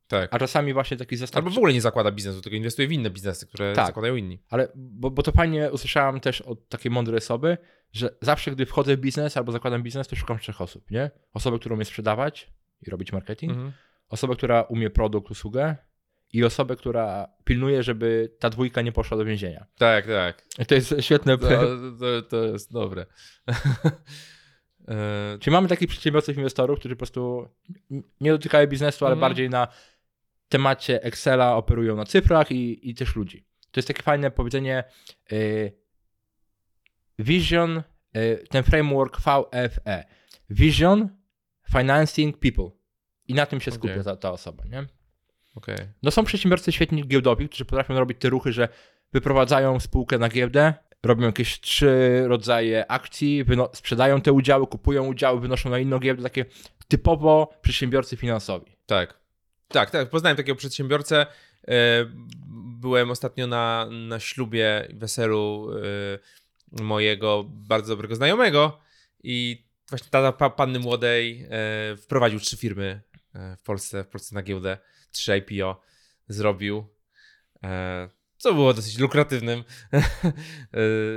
[0.09, 0.35] tak.
[0.35, 3.11] A czasami właśnie taki zestaw Albo w ogóle nie zakłada biznesu, tylko inwestuje w inne
[3.11, 3.87] biznesy, które Tak.
[3.87, 4.43] zakładają inni.
[4.51, 7.59] Ale, bo, bo to fajnie usłyszałem też od takiej mądrej osoby,
[7.93, 11.11] że zawsze, gdy wchodzę w biznes albo zakładam biznes, to szukam trzech osób, nie?
[11.33, 12.51] Osobę, która umie sprzedawać
[12.87, 13.73] i robić marketing, Mhm.
[14.09, 15.77] Osobę, która umie produkt, usługę
[16.33, 19.67] i osobę, która pilnuje, żeby ta dwójka nie poszła do więzienia.
[19.79, 20.45] Tak, tak.
[20.59, 21.39] I to jest świetne.
[21.39, 21.49] To,
[22.01, 23.07] to, to jest dobre.
[24.89, 27.49] E, Czyli mamy takich przedsiębiorców, inwestorów, którzy po prostu
[28.21, 29.31] nie dotykają biznesu, ale Mhm.
[29.31, 29.69] bardziej na
[30.49, 33.47] temacie Excela operują na cyfrach i, i też ludzi.
[33.71, 34.85] To jest takie fajne powiedzenie
[35.33, 35.73] y,
[37.19, 37.83] Vision,
[38.17, 40.05] y, ten framework VFE.
[40.51, 41.09] Vision,
[41.79, 42.71] Financing, People.
[43.29, 44.85] I na tym się skupia ta, ta osoba, nie?
[45.55, 45.77] Okej.
[46.03, 48.69] No są przedsiębiorcy świetni giełdowi, którzy potrafią robić te ruchy, że
[49.13, 55.71] wyprowadzają spółkę na giełdę, robią jakieś trzy rodzaje akcji, sprzedają te udziały, kupują udziały, wynoszą
[55.71, 56.45] na inną giełdę, takie
[56.89, 58.77] typowo przedsiębiorcy finansowi.
[58.87, 59.19] Tak.
[59.69, 60.11] Tak, tak.
[60.11, 61.27] Poznałem takiego przedsiębiorcę.
[61.69, 62.05] E,
[62.81, 65.69] Byłem ostatnio na, na ślubie, weselu
[66.79, 68.79] e, mojego bardzo dobrego znajomego
[69.23, 73.01] i właśnie tata pa- panny młodej e, wprowadził trzy firmy
[73.35, 74.79] w Polsce, w Polsce na giełdę.
[75.11, 75.81] Trzy IPO
[76.29, 76.87] zrobił.
[77.63, 80.01] E, Co było dosyć lukratywnym e,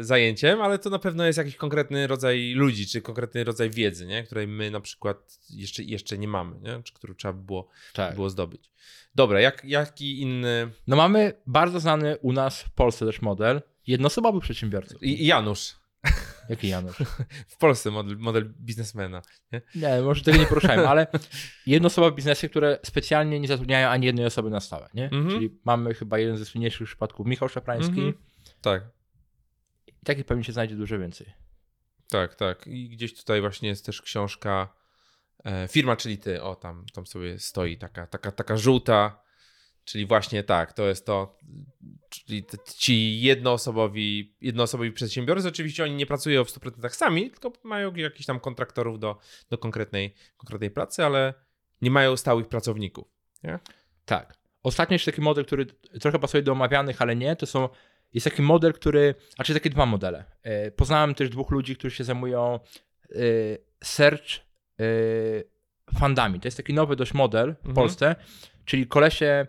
[0.03, 4.23] zajęciem, ale to na pewno jest jakiś konkretny rodzaj ludzi, czy konkretny rodzaj wiedzy, nie?
[4.23, 6.83] której my na przykład jeszcze, jeszcze nie mamy, nie?
[6.83, 8.15] czy którą trzeba by było Tak.
[8.15, 8.71] było zdobyć.
[9.15, 10.71] Dobra, jak, jaki inny.
[10.87, 15.03] No mamy bardzo znany u nas w Polsce też model jednoosobowych przedsiębiorców.
[15.03, 15.75] I- Janusz.
[16.49, 16.97] Jaki Janusz?
[17.47, 19.21] W Polsce model, model biznesmena.
[19.51, 19.61] Nie?
[19.75, 21.07] Nie, może tego nie poruszajmy, ale
[21.65, 25.05] jednoosobowe biznesy, które specjalnie nie zatrudniają ani jednej osoby na stałe, nie?
[25.05, 25.29] Mhm.
[25.29, 28.13] Czyli mamy chyba jeden ze słynniejszych przypadków Michał Szaprański Mhm.
[28.61, 28.83] Tak,
[29.87, 31.27] i takich pewnie się znajdzie dużo więcej.
[32.09, 32.67] tak, tak.
[32.67, 34.73] I gdzieś tutaj właśnie jest też książka
[35.45, 36.43] e, Firma, czyli ty.
[36.43, 39.26] O, tam, tam sobie stoi taka, taka, taka żółta.
[39.87, 41.37] Czyli właśnie tak, to jest to.
[42.09, 42.45] Czyli
[42.77, 48.39] ci jednoosobowi, jednoosobowi przedsiębiorcy, oczywiście oni nie pracują w 100% sami, tylko mają jakichś tam
[48.39, 49.17] kontraktorów do,
[49.49, 51.33] do konkretnej, konkretnej pracy, ale
[51.81, 53.07] nie mają stałych pracowników.
[54.05, 54.37] Tak.
[54.63, 55.65] Ostatnio jeszcze taki model, który
[56.01, 57.69] trochę pasuje do omawianych, ale nie, to są,
[58.13, 60.25] jest taki model, który, znaczy takie dwa modele.
[60.43, 63.19] E, Poznałem też dwóch ludzi, którzy się zajmują e,
[63.83, 64.25] search
[64.79, 64.83] e,
[65.99, 66.39] fundami.
[66.39, 67.75] To jest taki nowy dość model w Mhm.
[67.75, 68.15] Polsce,
[68.65, 69.47] czyli kolesie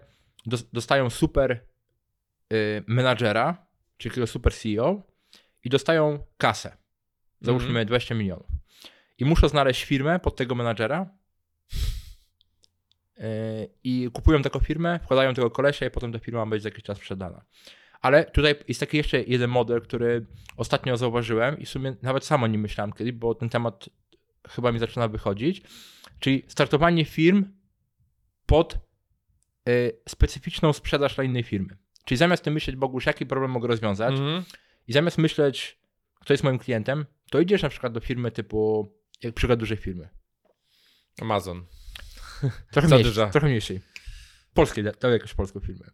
[0.72, 2.56] dostają super e,
[2.86, 5.02] menadżera, czyli takiego super CEO
[5.64, 6.76] i dostają kasę.
[7.40, 7.86] Załóżmy Mhm.
[7.86, 8.46] 20 milionów.
[9.18, 11.18] I muszą znaleźć firmę pod tego menadżera,
[13.18, 16.68] Yy, i kupują taką firmę, wkładają tego kolesia i potem ta firma ma być za
[16.68, 17.44] jakiś czas sprzedana.
[18.00, 22.42] Ale tutaj jest taki jeszcze jeden model, który ostatnio zauważyłem i w sumie nawet sam
[22.42, 23.88] o nim myślałem kiedyś, bo ten temat
[24.48, 25.62] chyba mi zaczyna wychodzić,
[26.18, 27.44] czyli startowanie firm
[28.46, 28.78] pod y,
[30.08, 31.76] specyficzną sprzedaż dla innej firmy.
[32.04, 34.44] Czyli zamiast tym myśleć, Boguś, jaki problem mogę rozwiązać Mhm.
[34.86, 35.78] i zamiast myśleć,
[36.20, 38.88] kto jest moim klientem, to idziesz na przykład do firmy typu,
[39.22, 40.08] jak przykład dużej firmy.
[41.20, 41.66] Amazon.
[42.72, 43.30] Trochę duża.
[43.30, 43.80] Trochę mniejszej.
[44.54, 45.90] Polskiej, dał jakąś polską firmę.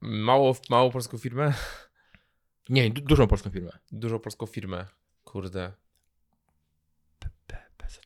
[0.00, 1.54] Mało, mało polską firmę?
[2.68, 3.70] Nie, du- dużą polską firmę.
[3.92, 4.86] Dużą polską firmę.
[5.24, 5.72] Kurde.
[7.76, 8.00] PZU.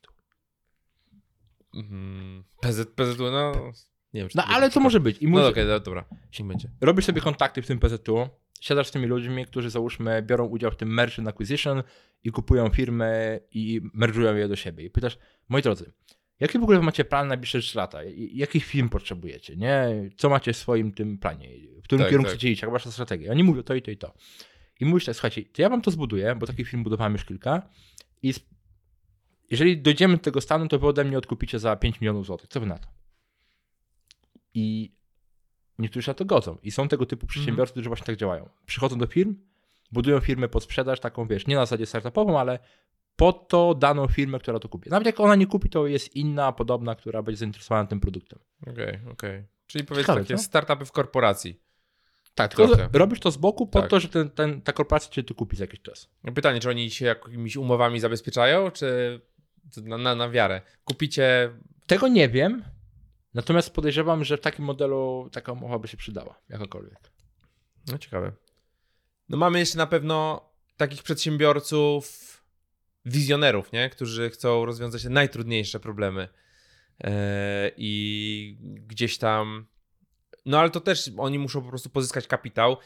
[1.74, 2.44] Mhm.
[2.60, 3.72] PZ, PZU, no.
[4.14, 5.18] Nie wiem, czy No ale to może być.
[5.18, 6.04] I No mówisz, okej, do- dobra.
[6.38, 6.68] Niech będzie.
[6.80, 8.28] robisz sobie kontakty w tym PZU,
[8.60, 11.82] siadasz z tymi ludźmi, którzy załóżmy biorą udział w tym merge and acquisition
[12.24, 14.84] i kupują firmy i mergują je do siebie.
[14.84, 15.92] I pytasz, moi drodzy,
[16.40, 18.04] jakie w ogóle macie plan na najbliższe 3 lata?
[18.04, 19.56] I- Jakich firm potrzebujecie?
[19.56, 19.88] Nie?
[20.16, 21.48] Co macie w swoim tym planie?
[21.80, 22.38] W którym Tak, kierunku tak.
[22.38, 22.62] chcecie iść?
[22.62, 23.32] Jaka wasza strategia?
[23.32, 24.14] Oni mówią to i to i to.
[24.80, 27.68] I mówisz tak, słuchajcie, to ja wam to zbuduję, bo takich firm budowałem już kilka
[28.22, 28.34] i
[29.50, 32.48] jeżeli dojdziemy do tego stanu, to wy ode mnie odkupicie za 5 milionów złotych.
[32.48, 32.88] Co wy na to?
[34.54, 34.94] I
[35.78, 36.58] niektórzy się na to godzą.
[36.62, 38.48] I są tego typu przedsiębiorcy, którzy właśnie tak działają.
[38.66, 39.34] Przychodzą do firm,
[39.92, 42.58] budują firmę pod sprzedaż, taką wiesz, nie na zasadzie startupową, ale
[43.16, 44.90] pod to daną firmę, która to kupi.
[44.90, 48.38] Nawet jak ona nie kupi, to jest inna, podobna, która będzie zainteresowana tym produktem.
[48.66, 49.44] Okej, okej.
[49.66, 50.42] Czyli powiedzmy Ciekawe, takie co?
[50.42, 51.60] startupy w korporacji.
[52.34, 52.88] Tak, tylko Trochę.
[52.92, 53.90] robisz to z boku po Tak.
[53.90, 56.08] to, że ten, ten, ta korporacja cię tu kupi za jakiś czas.
[56.34, 59.20] Pytanie, czy oni się jakimiś umowami zabezpieczają, czy
[59.82, 60.60] na, na, na wiarę?
[60.84, 61.50] Kupicie.
[61.86, 62.64] Tego nie wiem,
[63.34, 67.12] natomiast podejrzewam, że w takim modelu taka umowa by się przydała, jakakolwiek.
[67.86, 68.32] No ciekawe.
[69.28, 72.32] No mamy jeszcze na pewno takich przedsiębiorców,
[73.04, 73.90] wizjonerów, nie?
[73.90, 76.28] którzy chcą rozwiązać te najtrudniejsze problemy.
[77.04, 78.56] E, I
[78.86, 79.66] gdzieś tam.
[80.46, 82.76] No ale to też oni muszą po prostu pozyskać kapitał.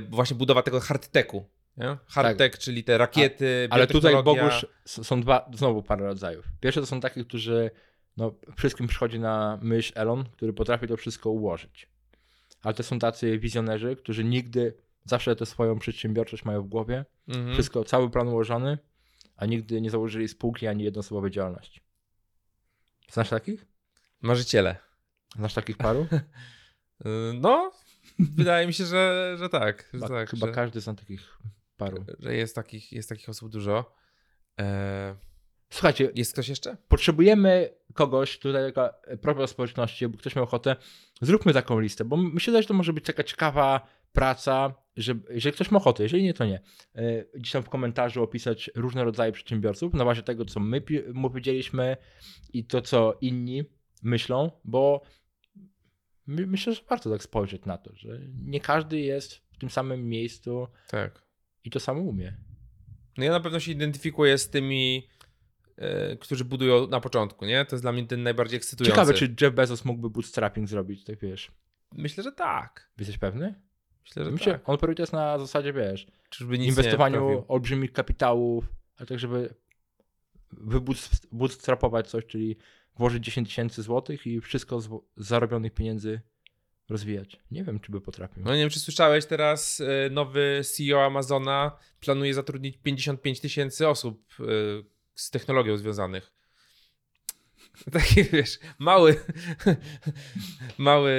[0.00, 1.48] Bo właśnie budowa tego hardtechu.
[1.76, 1.96] Nie?
[2.06, 3.68] Hardtech, czyli te rakiety.
[3.70, 4.22] Ale tutaj.
[4.22, 6.44] Bogusz są dwa, znowu parę rodzajów.
[6.60, 7.70] Pierwsze to są takie, którzy
[8.16, 11.88] no, wszystkim przychodzi na myśl Elon, który potrafi to wszystko ułożyć.
[12.62, 17.52] Ale to są tacy wizjonerzy, którzy nigdy, zawsze tę swoją przedsiębiorczość mają w głowie, Mhm.
[17.54, 18.78] wszystko, cały plan ułożony,
[19.36, 21.80] a nigdy nie założyli spółki ani jednoosobowej działalności.
[23.12, 23.66] Znasz takich?
[24.22, 24.76] Marzyciele.
[25.36, 26.06] Znasz takich paru?
[27.40, 27.72] No,
[28.18, 29.82] wydaje mi się, że, że tak.
[29.82, 31.38] Że Chyba, tak chyba że, każdy zna takich
[31.76, 32.04] paru.
[32.18, 33.94] że jest, takich, jest takich osób dużo.
[34.60, 35.16] E,
[35.74, 36.76] Słuchajcie, jest ktoś jeszcze?
[36.88, 40.76] potrzebujemy kogoś, tutaj taka propos społeczności, jakby ktoś miał ochotę,
[41.22, 45.70] zróbmy taką listę, bo myślę, że to może być taka ciekawa praca, że jeżeli ktoś
[45.70, 46.60] ma ochotę, jeżeli nie, to nie.
[46.94, 50.82] E, Gdzieś tam w komentarzu opisać różne rodzaje przedsiębiorców na bazie tego, co my
[51.14, 51.96] mu powiedzieliśmy
[52.52, 53.64] i to, co inni
[54.02, 55.02] myślą, bo
[56.26, 60.08] my, myślę, że warto tak spojrzeć na to, że nie każdy jest w tym samym
[60.08, 61.22] miejscu Tak.
[61.64, 62.36] i to samo umie.
[63.16, 65.08] No ja na pewno się identyfikuję z tymi,
[66.20, 67.64] którzy budują na początku, nie?
[67.64, 68.92] To jest dla mnie ten najbardziej ekscytujący.
[68.92, 71.50] Ciekawe, czy Jeff Bezos mógłby bootstrapping zrobić, tak wiesz.
[71.92, 72.90] Myślę, że tak.
[72.98, 73.54] Jesteś pewny?
[74.04, 74.68] Myślę, że się, tak.
[74.68, 78.64] on priorytet na zasadzie, wiesz, Czyżby nic inwestowaniu olbrzymich kapitałów,
[78.96, 79.54] ale tak, żeby
[80.52, 82.56] wybootstrapować coś, czyli
[82.96, 86.20] włożyć 10 tysięcy złotych i wszystko z z zarobionych pieniędzy
[86.88, 87.40] rozwijać.
[87.50, 88.42] Nie wiem, czy by potrafił.
[88.44, 94.34] No nie wiem, czy słyszałeś teraz, e, nowy CEO Amazona planuje zatrudnić 55 tysięcy osób
[94.40, 94.44] e,
[95.14, 96.32] z technologią związanych.
[97.92, 99.20] Taki, wiesz, mały,
[100.78, 101.12] mały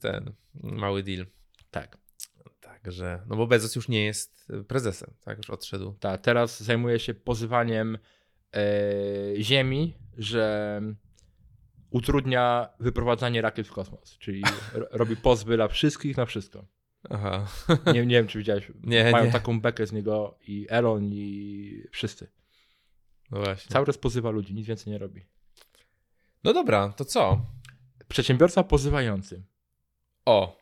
[0.00, 1.26] ten, mały deal.
[1.70, 1.98] Tak.
[2.60, 5.92] Także, no bo Bezos już nie jest prezesem, tak, już odszedł.
[6.00, 7.98] Tak, teraz zajmuje się pozywaniem
[8.56, 10.80] e, Ziemi, że
[11.90, 16.66] utrudnia wyprowadzanie rakiet w kosmos, czyli ro- robi pozwy dla wszystkich na wszystko.
[17.10, 17.46] Aha.
[17.86, 18.72] Nie, nie wiem, czy widziałeś.
[18.84, 19.32] Nie, Mają nie.
[19.32, 22.30] taką bekę z niego i Elon i wszyscy.
[23.30, 23.72] No właśnie.
[23.72, 25.24] Cały czas pozywa ludzi, nic więcej nie robi.
[26.44, 27.40] No dobra, to co?
[28.08, 29.42] Przedsiębiorca pozywający.
[30.24, 30.58] O.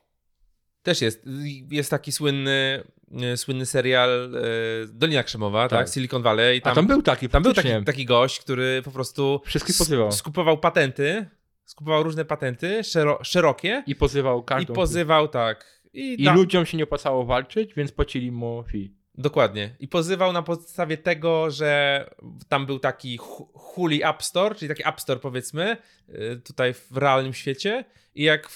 [0.82, 1.22] Też jest.
[1.70, 2.84] Jest taki słynny,
[3.22, 4.40] e, słynny serial e,
[4.86, 5.78] Dolina Krzemowa, tak?
[5.86, 5.94] Tak.
[5.94, 6.58] Silicon Valley.
[6.58, 10.12] I A tam był taki, Tam był taki, taki gość, który po prostu Wszystkich pozywał.
[10.12, 11.26] skupował patenty,
[11.64, 14.74] skupował różne patenty szero, szerokie I pozywał i każdą.
[14.74, 15.82] pozywał tak.
[15.92, 18.94] I, I ludziom się nie opłacało walczyć, więc płacili mu fee.
[19.18, 19.76] Dokładnie.
[19.80, 22.04] I pozywał na podstawie tego, że
[22.48, 25.76] tam był taki hu- Huli App Store, czyli taki App Store powiedzmy,
[26.08, 27.84] y, tutaj w realnym świecie.
[28.14, 28.48] I jak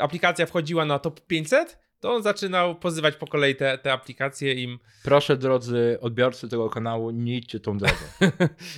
[0.00, 4.78] aplikacja wchodziła na top 500, to on zaczynał pozywać po kolei te, te aplikacje im.
[5.02, 7.94] Proszę, drodzy odbiorcy tego kanału, nie idźcie tą drogą.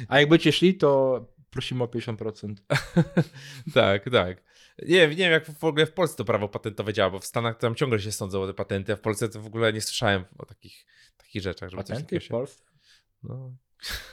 [0.08, 1.20] A jak będziecie szli, to
[1.50, 2.54] prosimy o 50%.
[3.74, 4.42] tak, tak.
[4.88, 7.24] Nie, wiem- nie wiem, jak w ogóle w Polsce to prawo patentowe działa, bo w
[7.26, 9.80] Stanach tam ciągle się sądzą o te patenty, a w Polsce to w ogóle nie
[9.80, 10.86] słyszałem o takich,
[11.30, 11.70] takich rzeczach.
[11.70, 12.30] Żeby takiego w się...
[12.30, 12.64] Polsce?
[13.22, 13.56] No.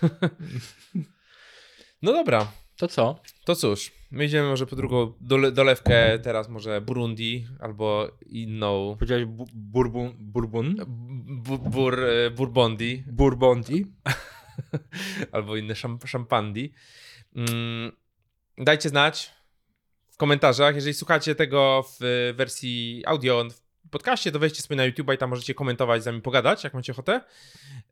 [2.01, 3.19] no dobra, To co?
[3.45, 9.25] to cóż, my idziemy może po drugą dole, dolewkę, teraz może Burundi albo inną Powiedziałeś
[9.25, 10.75] bu- bourbon, bourbon?
[11.27, 13.85] bu, bur, e, Burbondi Bourbondi?
[15.31, 16.73] albo inne szam, szampandi.
[17.35, 17.91] Mm,
[18.57, 19.31] dajcie znać
[20.11, 23.43] w komentarzach, jeżeli słuchacie tego w wersji audio,
[23.91, 26.91] podcaście, to wejdźcie sobie na YouTube i tam możecie komentować, z nami pogadać, jak macie
[26.91, 27.21] ochotę.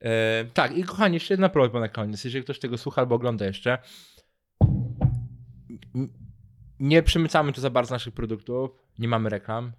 [0.02, 2.24] E, Tak, i kochani, jeszcze jedna prośba na koniec.
[2.24, 3.78] Jeżeli ktoś tego słucha albo ogląda jeszcze,
[6.80, 9.72] nie przemycamy tu za bardzo naszych produktów, nie mamy reklam.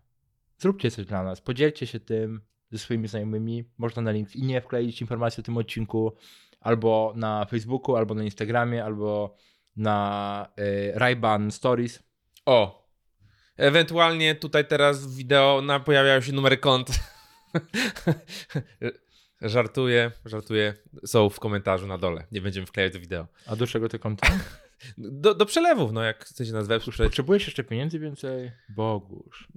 [0.58, 2.40] Zróbcie coś dla nas, podzielcie się tym
[2.70, 3.64] ze swoimi znajomymi.
[3.78, 6.12] Można na LinkedInie wkleić informacje o tym odcinku,
[6.60, 9.36] albo na Facebooku, albo na Instagramie, albo
[9.76, 12.02] na y, Ray-Ban Stories.
[12.46, 12.85] o,
[13.56, 16.88] ewentualnie tutaj teraz w wideo na, pojawiają się numery kont.
[19.42, 20.74] żartuję, żartuję.
[21.06, 22.26] Są w komentarzu na dole.
[22.32, 23.26] Nie będziemy wklejać do wideo.
[23.46, 24.26] A do czego te konta?
[24.98, 27.06] Do, do przelewów, no jak chcecie nas wesprzeć.
[27.08, 28.52] Potrzebujesz jeszcze pieniędzy więcej?
[28.68, 29.48] Bogusz.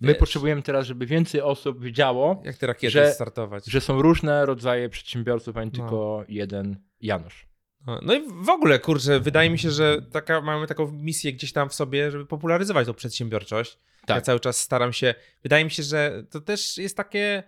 [0.00, 3.64] My Wiesz, potrzebujemy teraz, żeby więcej osób wiedziało, Jak te rakiety że- startować.
[3.66, 5.78] że są różne rodzaje przedsiębiorców, a nie No.
[5.78, 7.46] tylko jeden Janusz.
[7.86, 11.52] No, No i w ogóle, kurczę, wydaje mi się, że taka, mamy taką misję gdzieś
[11.52, 13.78] tam w sobie, żeby popularyzować tą przedsiębiorczość.
[14.06, 14.16] Tak.
[14.16, 15.14] Ja cały czas staram się.
[15.42, 17.42] Wydaje mi się, że to też jest takie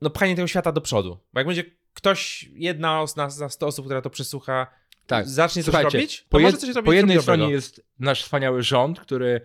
[0.00, 1.18] no pchanie tego świata do przodu.
[1.32, 4.66] Bo jak będzie ktoś, jedna z nas, za 100 osób, która to przesłucha,
[5.06, 5.28] Tak.
[5.28, 7.22] zacznie coś Słuchajcie, robić, to po, może coś robić po jednej dobrego.
[7.22, 9.40] stronie jest nasz wspaniały rząd, który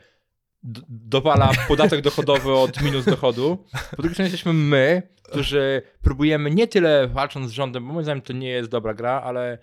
[0.89, 3.65] dowala podatek dochodowy od minus dochodu.
[3.91, 8.21] Po drugiej stronie jesteśmy my, którzy próbujemy nie tyle walcząc z rządem, bo moim zdaniem
[8.21, 9.57] to nie jest dobra gra, ale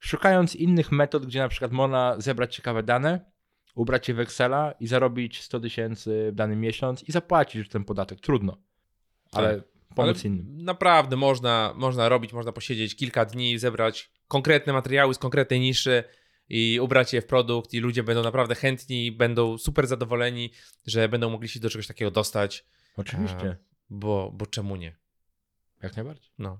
[0.00, 3.30] szukając innych metod, gdzie na przykład można zebrać ciekawe dane,
[3.74, 7.84] ubrać je w Excela i zarobić 100 tysięcy w dany miesiąc i zapłacić już ten
[7.84, 8.20] podatek.
[8.20, 8.56] Trudno.
[9.32, 9.62] Ale
[9.94, 10.64] pomóc Ale innym.
[10.64, 16.04] Naprawdę można, można robić, można posiedzieć kilka dni, zebrać konkretne materiały z konkretnej niszy
[16.48, 20.50] i ubrać je w produkt i ludzie będą naprawdę chętni, będą super zadowoleni,
[20.86, 22.64] że będą mogli się do czegoś takiego dostać,
[22.96, 23.56] Oczywiście.
[23.90, 24.96] bo, bo czemu nie?
[25.82, 26.30] Jak najbardziej.
[26.38, 26.58] No.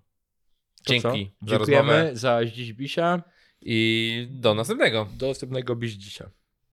[0.86, 1.46] Dzięki co?
[1.46, 3.22] za Dziękujemy rozmowę za dziś bisia.
[3.60, 5.08] i do następnego.
[5.18, 6.28] Do następnego biś dzisiaj.